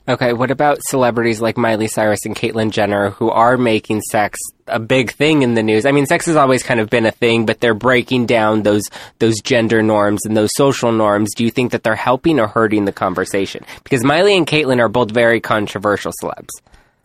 Okay, 0.09 0.33
what 0.33 0.53
about 0.53 0.79
celebrities 0.85 1.40
like 1.40 1.57
Miley 1.57 1.88
Cyrus 1.88 2.25
and 2.25 2.37
Caitlyn 2.37 2.70
Jenner 2.70 3.11
who 3.11 3.29
are 3.29 3.57
making 3.57 4.03
sex 4.03 4.38
a 4.68 4.79
big 4.79 5.11
thing 5.11 5.42
in 5.42 5.55
the 5.55 5.64
news? 5.64 5.85
I 5.85 5.90
mean, 5.90 6.07
sex 6.07 6.27
has 6.27 6.37
always 6.37 6.62
kind 6.62 6.79
of 6.79 6.88
been 6.88 7.07
a 7.07 7.11
thing, 7.11 7.44
but 7.44 7.59
they're 7.59 7.75
breaking 7.75 8.27
down 8.27 8.62
those 8.62 8.85
those 9.18 9.40
gender 9.40 9.83
norms 9.83 10.20
and 10.25 10.37
those 10.37 10.51
social 10.55 10.92
norms. 10.92 11.35
Do 11.35 11.42
you 11.44 11.51
think 11.51 11.72
that 11.72 11.83
they're 11.83 11.96
helping 11.96 12.38
or 12.38 12.46
hurting 12.46 12.85
the 12.85 12.92
conversation? 12.92 13.64
Because 13.83 14.05
Miley 14.05 14.37
and 14.37 14.46
Caitlyn 14.46 14.79
are 14.79 14.88
both 14.88 15.11
very 15.11 15.40
controversial 15.40 16.12
celebs. 16.22 16.51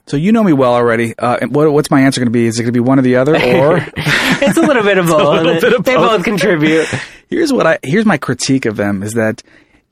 So 0.08 0.18
you 0.18 0.32
know 0.32 0.44
me 0.44 0.54
well 0.54 0.74
already. 0.74 1.18
Uh, 1.18 1.38
and 1.42 1.54
what, 1.56 1.72
what's 1.72 1.90
my 1.92 2.02
answer 2.02 2.20
going 2.20 2.28
to 2.28 2.32
be? 2.32 2.46
Is 2.46 2.60
it 2.60 2.64
going 2.64 2.74
to 2.74 2.78
be 2.78 2.80
one 2.80 3.00
or 3.00 3.02
the 3.04 3.16
other? 3.18 3.34
Or 3.36 3.78
it's 3.98 4.58
a 4.58 4.62
little 4.62 4.84
bit 4.84 4.98
of 4.98 5.06
both. 5.08 5.62
bit 5.62 5.74
of 5.74 5.84
they 5.84 5.96
both. 5.96 6.10
both 6.18 6.24
contribute. 6.26 6.88
here's 7.30 7.54
what 7.54 7.66
I 7.68 7.80
here's 7.84 8.06
my 8.06 8.18
critique 8.18 8.66
of 8.66 8.76
them 8.78 9.04
is 9.04 9.14
that 9.14 9.44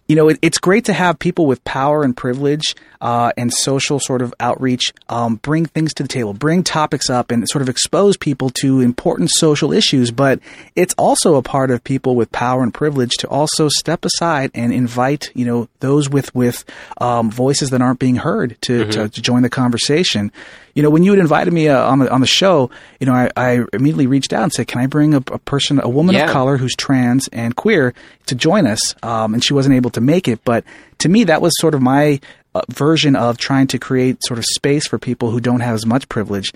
you 0.09 0.15
know, 0.15 0.27
it, 0.27 0.39
it's 0.41 0.57
great 0.57 0.85
to 0.85 0.93
have 0.93 1.19
people 1.19 1.45
with 1.45 1.63
power 1.63 2.03
and 2.03 2.17
privilege 2.17 2.75
uh, 2.99 3.31
and 3.37 3.53
social 3.53 3.99
sort 3.99 4.23
of 4.23 4.33
outreach 4.39 4.91
um, 5.07 5.35
bring 5.35 5.67
things 5.67 5.93
to 5.93 6.03
the 6.03 6.09
table, 6.09 6.33
bring 6.33 6.63
topics 6.63 7.11
up, 7.11 7.29
and 7.29 7.47
sort 7.47 7.61
of 7.61 7.69
expose 7.69 8.17
people 8.17 8.49
to 8.49 8.81
important 8.81 9.29
social 9.31 9.71
issues. 9.71 10.09
But 10.09 10.39
it's 10.75 10.95
also 10.97 11.35
a 11.35 11.43
part 11.43 11.69
of 11.69 11.83
people 11.83 12.15
with 12.15 12.31
power 12.31 12.63
and 12.63 12.73
privilege 12.73 13.11
to 13.19 13.27
also 13.29 13.69
step 13.69 14.03
aside 14.03 14.49
and 14.55 14.73
invite, 14.73 15.31
you 15.35 15.45
know, 15.45 15.69
those 15.79 16.09
with 16.09 16.33
with 16.33 16.65
um, 16.97 17.29
voices 17.29 17.69
that 17.69 17.81
aren't 17.81 17.99
being 17.99 18.15
heard 18.15 18.57
to, 18.61 18.81
mm-hmm. 18.81 18.89
to, 18.89 19.09
to 19.09 19.21
join 19.21 19.43
the 19.43 19.49
conversation 19.49 20.31
you 20.79 20.83
know, 20.83 20.89
when 20.89 21.03
you 21.03 21.11
had 21.11 21.19
invited 21.19 21.51
me 21.51 21.67
uh, 21.67 21.77
on 21.77 21.99
the 21.99 22.09
on 22.09 22.21
the 22.21 22.27
show, 22.27 22.71
you 23.01 23.05
know, 23.05 23.11
I, 23.11 23.29
I, 23.35 23.65
immediately 23.73 24.07
reached 24.07 24.31
out 24.31 24.43
and 24.43 24.53
said, 24.53 24.69
"Can 24.69 24.79
I 24.79 24.87
bring 24.87 25.13
a, 25.13 25.17
a 25.17 25.37
person, 25.39 25.81
a 25.83 25.89
woman 25.89 26.15
yeah. 26.15 26.23
of 26.23 26.31
color 26.31 26.55
who's 26.55 26.73
trans 26.73 27.27
and 27.33 27.53
queer, 27.53 27.93
to 28.27 28.35
join 28.35 28.65
us?" 28.65 28.95
Um, 29.03 29.33
and 29.33 29.43
she 29.43 29.53
wasn't 29.53 29.75
able 29.75 29.89
to 29.89 29.99
make 29.99 30.29
it, 30.29 30.39
but 30.45 30.63
to 30.99 31.09
me, 31.09 31.25
that 31.25 31.41
was 31.41 31.51
sort 31.59 31.75
of 31.75 31.81
my 31.81 32.21
uh, 32.55 32.61
version 32.69 33.17
of 33.17 33.37
trying 33.37 33.67
to 33.67 33.77
create 33.77 34.23
sort 34.23 34.37
of 34.37 34.45
space 34.45 34.87
for 34.87 34.97
people 34.97 35.31
who 35.31 35.41
don't 35.41 35.59
have 35.59 35.75
as 35.75 35.85
much 35.85 36.07
privilege. 36.07 36.53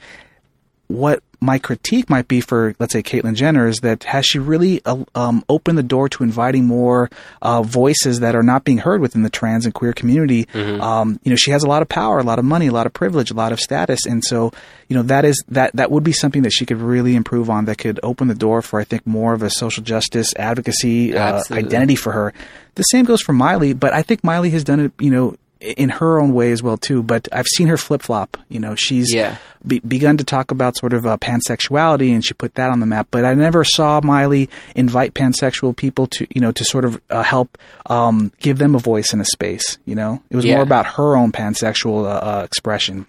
What 0.93 1.23
my 1.43 1.59
critique 1.59 2.09
might 2.09 2.27
be 2.27 2.39
for, 2.39 2.73
let's 2.79 2.93
say, 2.93 3.03
Caitlyn 3.03 3.35
Jenner 3.35 3.67
is 3.67 3.79
that 3.79 4.03
has 4.05 4.25
she 4.25 4.39
really 4.39 4.81
uh, 4.85 5.03
um, 5.13 5.43
opened 5.49 5.77
the 5.77 5.83
door 5.83 6.07
to 6.07 6.23
inviting 6.23 6.65
more 6.65 7.09
uh, 7.41 7.61
voices 7.61 8.21
that 8.21 8.33
are 8.35 8.43
not 8.43 8.63
being 8.63 8.77
heard 8.77 9.01
within 9.01 9.23
the 9.23 9.29
trans 9.29 9.65
and 9.65 9.73
queer 9.73 9.91
community? 9.91 10.45
Mm-hmm. 10.45 10.81
Um, 10.81 11.19
you 11.23 11.31
know, 11.31 11.35
she 11.35 11.51
has 11.51 11.63
a 11.63 11.67
lot 11.67 11.81
of 11.81 11.89
power, 11.89 12.19
a 12.19 12.23
lot 12.23 12.39
of 12.39 12.45
money, 12.45 12.67
a 12.67 12.71
lot 12.71 12.85
of 12.85 12.93
privilege, 12.93 13.29
a 13.29 13.33
lot 13.33 13.51
of 13.51 13.59
status, 13.59 14.05
and 14.05 14.23
so 14.23 14.53
you 14.87 14.95
know 14.95 15.03
that 15.03 15.25
is 15.25 15.43
that 15.49 15.75
that 15.75 15.91
would 15.91 16.03
be 16.03 16.13
something 16.13 16.43
that 16.43 16.53
she 16.53 16.65
could 16.65 16.77
really 16.77 17.15
improve 17.15 17.49
on. 17.49 17.65
That 17.65 17.77
could 17.77 17.99
open 18.03 18.29
the 18.29 18.35
door 18.35 18.61
for, 18.61 18.79
I 18.79 18.85
think, 18.85 19.05
more 19.05 19.33
of 19.33 19.43
a 19.43 19.49
social 19.49 19.83
justice 19.83 20.33
advocacy 20.37 21.17
uh, 21.17 21.43
identity 21.51 21.95
for 21.95 22.13
her. 22.13 22.33
The 22.75 22.83
same 22.83 23.03
goes 23.05 23.21
for 23.21 23.33
Miley, 23.33 23.73
but 23.73 23.93
I 23.93 24.01
think 24.01 24.23
Miley 24.23 24.51
has 24.51 24.63
done 24.63 24.79
it, 24.79 24.93
you 24.99 25.11
know, 25.11 25.35
in 25.63 25.89
her 25.89 26.19
own 26.19 26.33
way 26.33 26.51
as 26.51 26.61
well 26.61 26.77
too. 26.77 27.01
But 27.01 27.27
I've 27.31 27.47
seen 27.47 27.67
her 27.67 27.77
flip 27.77 28.01
flop. 28.01 28.37
You 28.49 28.59
know, 28.59 28.75
she's 28.75 29.13
yeah. 29.13 29.37
be- 29.65 29.79
begun 29.79 30.17
to 30.17 30.23
talk 30.23 30.51
about 30.51 30.77
sort 30.77 30.93
of 30.93 31.05
uh, 31.05 31.17
pansexuality, 31.17 32.13
and 32.13 32.23
she 32.23 32.33
put 32.33 32.55
that 32.55 32.69
on 32.69 32.79
the 32.79 32.85
map. 32.85 33.07
But 33.11 33.25
I 33.25 33.33
never 33.33 33.63
saw 33.63 34.01
Miley 34.03 34.49
invite 34.75 35.13
pansexual 35.13 35.75
people 35.75 36.07
to 36.07 36.27
you 36.33 36.41
know 36.41 36.51
to 36.51 36.65
sort 36.65 36.85
of 36.85 37.01
uh, 37.09 37.23
help 37.23 37.57
um, 37.85 38.31
give 38.39 38.57
them 38.57 38.75
a 38.75 38.79
voice 38.79 39.13
in 39.13 39.21
a 39.21 39.25
space. 39.25 39.77
You 39.85 39.95
know, 39.95 40.21
it 40.29 40.35
was 40.35 40.45
yeah. 40.45 40.55
more 40.55 40.63
about 40.63 40.85
her 40.85 41.15
own 41.15 41.31
pansexual 41.31 42.05
uh, 42.05 42.39
uh 42.39 42.43
expression. 42.43 43.05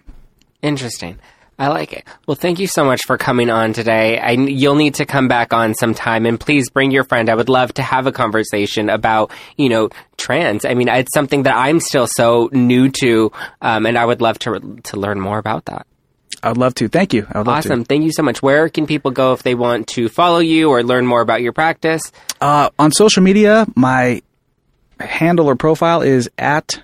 Interesting. 0.61 1.19
I 1.57 1.69
like 1.69 1.93
it. 1.93 2.05
Well, 2.27 2.35
thank 2.35 2.59
you 2.59 2.67
so 2.67 2.83
much 2.83 3.01
for 3.05 3.17
coming 3.17 3.49
on 3.49 3.71
today. 3.71 4.19
I, 4.19 4.31
you'll 4.31 4.75
need 4.75 4.95
to 4.95 5.05
come 5.05 5.29
back 5.29 5.53
on 5.53 5.73
sometime 5.73 6.25
and 6.25 6.37
please 6.37 6.69
bring 6.69 6.91
your 6.91 7.05
friend. 7.05 7.29
I 7.29 7.35
would 7.35 7.47
love 7.47 7.73
to 7.75 7.81
have 7.81 8.07
a 8.07 8.11
conversation 8.11 8.89
about, 8.89 9.31
you 9.55 9.69
know, 9.69 9.89
trans. 10.17 10.65
I 10.65 10.73
mean, 10.73 10.89
it's 10.89 11.13
something 11.13 11.43
that 11.43 11.55
I'm 11.55 11.79
still 11.79 12.07
so 12.07 12.49
new 12.51 12.89
to, 13.01 13.31
um, 13.61 13.85
and 13.85 13.97
I 13.97 14.05
would 14.05 14.21
love 14.21 14.37
to, 14.39 14.81
to 14.83 14.99
learn 14.99 15.19
more 15.19 15.37
about 15.37 15.65
that. 15.65 15.87
I'd 16.43 16.57
love 16.57 16.75
to. 16.75 16.89
Thank 16.89 17.13
you. 17.13 17.25
awesome. 17.33 17.85
Thank 17.85 18.03
you 18.03 18.11
so 18.11 18.21
much. 18.21 18.41
Where 18.41 18.67
can 18.69 18.85
people 18.85 19.11
go 19.11 19.33
if 19.33 19.41
they 19.41 19.55
want 19.55 19.87
to 19.89 20.09
follow 20.09 20.39
you 20.39 20.69
or 20.69 20.83
learn 20.83 21.07
more 21.07 21.21
about 21.21 21.41
your 21.41 21.53
practice? 21.53 22.11
Uh, 22.41 22.69
on 22.77 22.91
social 22.91 23.23
media, 23.23 23.65
my 23.75 24.21
handle 24.99 25.47
or 25.47 25.55
profile 25.55 26.01
is 26.01 26.29
at 26.37 26.83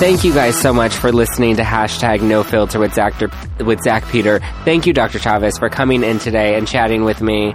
Thank 0.00 0.24
you 0.24 0.34
guys 0.34 0.60
so 0.60 0.72
much 0.74 0.92
for 0.94 1.12
listening 1.12 1.56
to 1.56 1.62
hashtag 1.62 2.20
No 2.20 2.42
Filter 2.42 2.80
with 2.80 2.92
Zack, 2.94 3.14
with 3.60 3.80
Zack 3.82 4.06
Peter. 4.08 4.40
Thank 4.64 4.86
you, 4.86 4.92
Dr. 4.92 5.18
Chaves, 5.18 5.58
for 5.58 5.68
coming 5.68 6.02
in 6.02 6.18
today 6.18 6.56
and 6.56 6.66
chatting 6.66 7.04
with 7.04 7.22
me. 7.22 7.54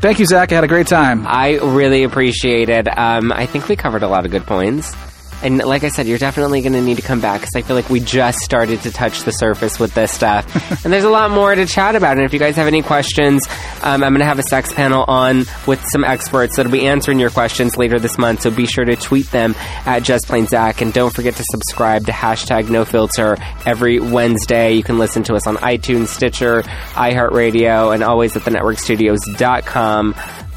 Thank 0.00 0.18
you, 0.18 0.26
Zack. 0.26 0.52
I 0.52 0.56
had 0.56 0.64
a 0.64 0.68
great 0.68 0.86
time. 0.86 1.26
I 1.26 1.58
really 1.58 2.02
appreciate 2.02 2.70
it. 2.70 2.88
Um, 2.98 3.30
I 3.30 3.46
think 3.46 3.68
we 3.68 3.76
covered 3.76 4.02
a 4.02 4.08
lot 4.08 4.24
of 4.24 4.30
good 4.30 4.46
points. 4.46 4.94
And 5.42 5.58
like 5.58 5.84
I 5.84 5.88
said, 5.88 6.06
you're 6.06 6.18
definitely 6.18 6.60
going 6.62 6.72
to 6.72 6.80
need 6.80 6.96
to 6.96 7.02
come 7.02 7.20
back 7.20 7.40
because 7.40 7.54
I 7.54 7.62
feel 7.62 7.76
like 7.76 7.90
we 7.90 8.00
just 8.00 8.38
started 8.38 8.80
to 8.82 8.90
touch 8.90 9.22
the 9.22 9.30
surface 9.32 9.78
with 9.78 9.94
this 9.94 10.12
stuff. 10.12 10.44
and 10.84 10.92
there's 10.92 11.04
a 11.04 11.10
lot 11.10 11.30
more 11.30 11.54
to 11.54 11.66
chat 11.66 11.94
about. 11.94 12.16
And 12.16 12.24
if 12.24 12.32
you 12.32 12.38
guys 12.38 12.56
have 12.56 12.66
any 12.66 12.82
questions, 12.82 13.46
um, 13.82 14.02
I'm 14.02 14.12
going 14.12 14.20
to 14.20 14.26
have 14.26 14.38
a 14.38 14.44
sex 14.44 14.72
panel 14.72 15.04
on 15.06 15.44
with 15.66 15.84
some 15.92 16.04
experts 16.04 16.56
that'll 16.56 16.72
be 16.72 16.86
answering 16.86 17.18
your 17.18 17.30
questions 17.30 17.76
later 17.76 17.98
this 17.98 18.18
month. 18.18 18.42
So 18.42 18.50
be 18.50 18.66
sure 18.66 18.84
to 18.84 18.96
tweet 18.96 19.30
them 19.30 19.54
at 19.84 20.02
Just 20.02 20.26
Plain 20.26 20.46
Zack. 20.46 20.80
And 20.80 20.92
don't 20.92 21.14
forget 21.14 21.34
to 21.36 21.44
subscribe 21.50 22.06
to 22.06 22.12
hashtag 22.12 22.70
No 22.70 22.84
Filter 22.84 23.36
every 23.64 24.00
Wednesday. 24.00 24.72
You 24.72 24.82
can 24.82 24.98
listen 24.98 25.22
to 25.24 25.34
us 25.34 25.46
on 25.46 25.56
iTunes, 25.56 26.08
Stitcher, 26.08 26.62
iHeartRadio, 26.62 27.94
and 27.94 28.02
always 28.02 28.36
at 28.36 28.44
the 28.44 28.50
networkstudios.com. 28.50 30.14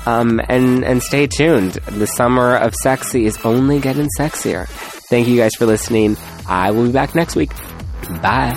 Um, 0.09 0.41
and, 0.49 0.83
and 0.83 1.03
stay 1.03 1.27
tuned. 1.27 1.73
The 1.73 2.07
summer 2.07 2.55
of 2.55 2.73
sexy 2.73 3.25
is 3.25 3.37
only 3.43 3.79
getting 3.79 4.07
sexier. 4.17 4.67
Thank 5.09 5.27
you 5.27 5.37
guys 5.37 5.51
for 5.55 5.67
listening. 5.67 6.17
I 6.47 6.71
will 6.71 6.87
be 6.87 6.91
back 6.91 7.13
next 7.13 7.35
week. 7.35 7.51
Bye. 8.21 8.55